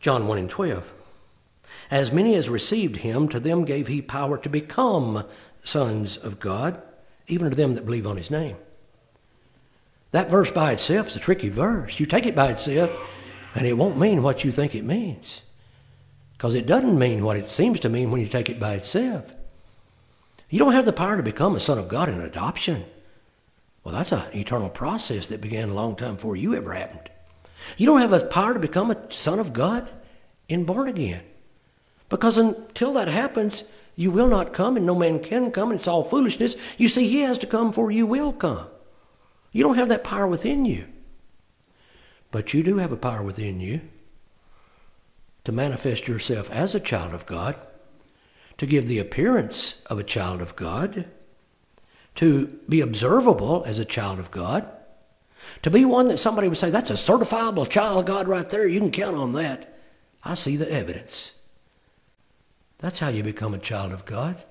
[0.00, 0.94] John 1 and 12.
[1.90, 5.24] As many as received him, to them gave he power to become
[5.62, 6.80] sons of God
[7.28, 8.56] even to them that believe on his name.
[10.10, 12.00] That verse by itself is a tricky verse.
[12.00, 12.90] You take it by itself,
[13.54, 15.42] and it won't mean what you think it means.
[16.32, 19.32] Because it doesn't mean what it seems to mean when you take it by itself.
[20.50, 22.84] You don't have the power to become a son of God in adoption.
[23.84, 27.10] Well, that's an eternal process that began a long time before you ever happened.
[27.76, 29.90] You don't have the power to become a son of God
[30.48, 31.22] in born again.
[32.08, 35.88] Because until that happens, you will not come, and no man can come, and it's
[35.88, 36.56] all foolishness.
[36.78, 38.66] You see, he has to come for you will come.
[39.52, 40.86] You don't have that power within you.
[42.30, 43.80] But you do have a power within you
[45.44, 47.56] to manifest yourself as a child of God,
[48.58, 51.06] to give the appearance of a child of God,
[52.16, 54.70] to be observable as a child of God,
[55.62, 58.66] to be one that somebody would say, that's a certifiable child of God right there.
[58.66, 59.78] You can count on that.
[60.24, 61.34] I see the evidence.
[62.78, 64.44] That's how you become a child of God.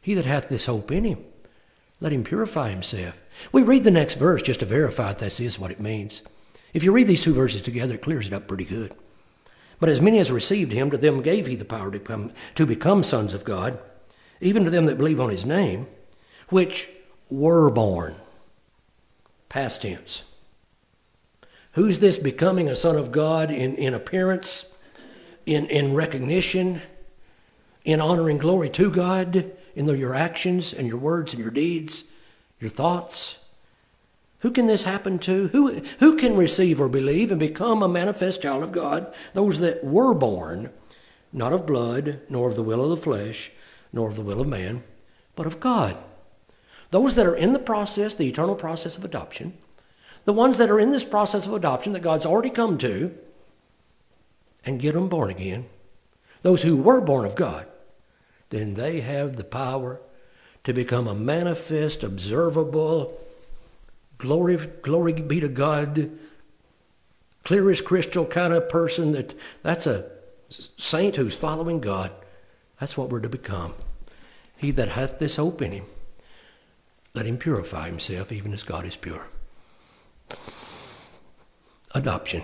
[0.00, 1.24] He that hath this hope in him,
[2.00, 3.14] let him purify himself.
[3.52, 6.22] We read the next verse just to verify that this is what it means.
[6.72, 8.94] If you read these two verses together, it clears it up pretty good.
[9.78, 12.66] But as many as received him, to them gave he the power to become, to
[12.66, 13.78] become sons of God,
[14.40, 15.86] even to them that believe on his name,
[16.48, 16.90] which
[17.28, 18.16] were born.
[19.48, 20.24] Past tense.
[21.72, 24.72] Who's this becoming a son of God in, in appearance,
[25.44, 26.80] in, in recognition,
[27.84, 32.04] in honor and glory to God, in your actions and your words and your deeds,
[32.58, 33.38] your thoughts?
[34.46, 35.48] Who can this happen to?
[35.48, 39.12] Who, who can receive or believe and become a manifest child of God?
[39.34, 40.70] Those that were born,
[41.32, 43.50] not of blood, nor of the will of the flesh,
[43.92, 44.84] nor of the will of man,
[45.34, 45.96] but of God.
[46.92, 49.54] Those that are in the process, the eternal process of adoption,
[50.26, 53.18] the ones that are in this process of adoption that God's already come to,
[54.64, 55.66] and get them born again,
[56.42, 57.66] those who were born of God,
[58.50, 60.00] then they have the power
[60.62, 63.25] to become a manifest, observable,
[64.18, 66.10] glory, glory be to God,
[67.44, 70.10] clear as crystal kind of person that that's a
[70.48, 72.12] saint who's following God.
[72.80, 73.74] That's what we're to become.
[74.56, 75.84] He that hath this hope in him,
[77.14, 79.26] let him purify himself even as God is pure.
[81.94, 82.42] Adoption.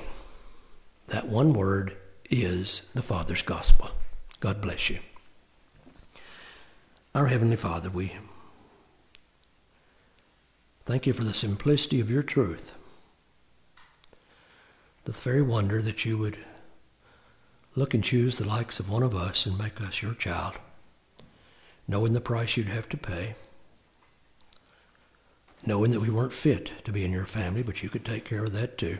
[1.08, 1.96] That one word
[2.30, 3.90] is the Father's gospel.
[4.40, 5.00] God bless you.
[7.14, 8.12] Our Heavenly Father, we
[10.84, 12.72] Thank you for the simplicity of your truth.
[15.04, 16.38] The very wonder that you would
[17.76, 20.58] look and choose the likes of one of us and make us your child,
[21.86, 23.36] knowing the price you'd have to pay,
[25.64, 28.44] knowing that we weren't fit to be in your family, but you could take care
[28.44, 28.98] of that too,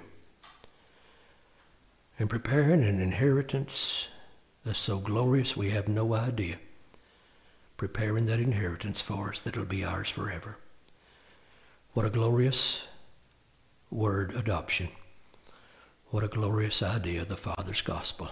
[2.17, 4.09] and preparing an inheritance
[4.65, 6.59] that's so glorious we have no idea,
[7.77, 10.59] preparing that inheritance for us that'll be ours forever.
[11.95, 12.87] What a glorious
[13.91, 14.89] word, adoption.
[16.07, 18.31] What a glorious idea, the Father's gospel.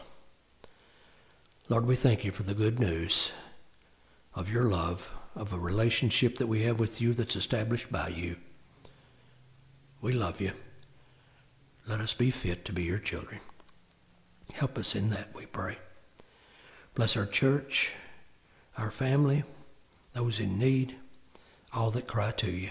[1.68, 3.32] Lord, we thank you for the good news
[4.34, 8.36] of your love, of a relationship that we have with you that's established by you.
[10.00, 10.52] We love you.
[11.86, 13.40] Let us be fit to be your children.
[14.54, 15.76] Help us in that, we pray.
[16.94, 17.92] Bless our church,
[18.78, 19.44] our family,
[20.14, 20.96] those in need,
[21.74, 22.70] all that cry to you.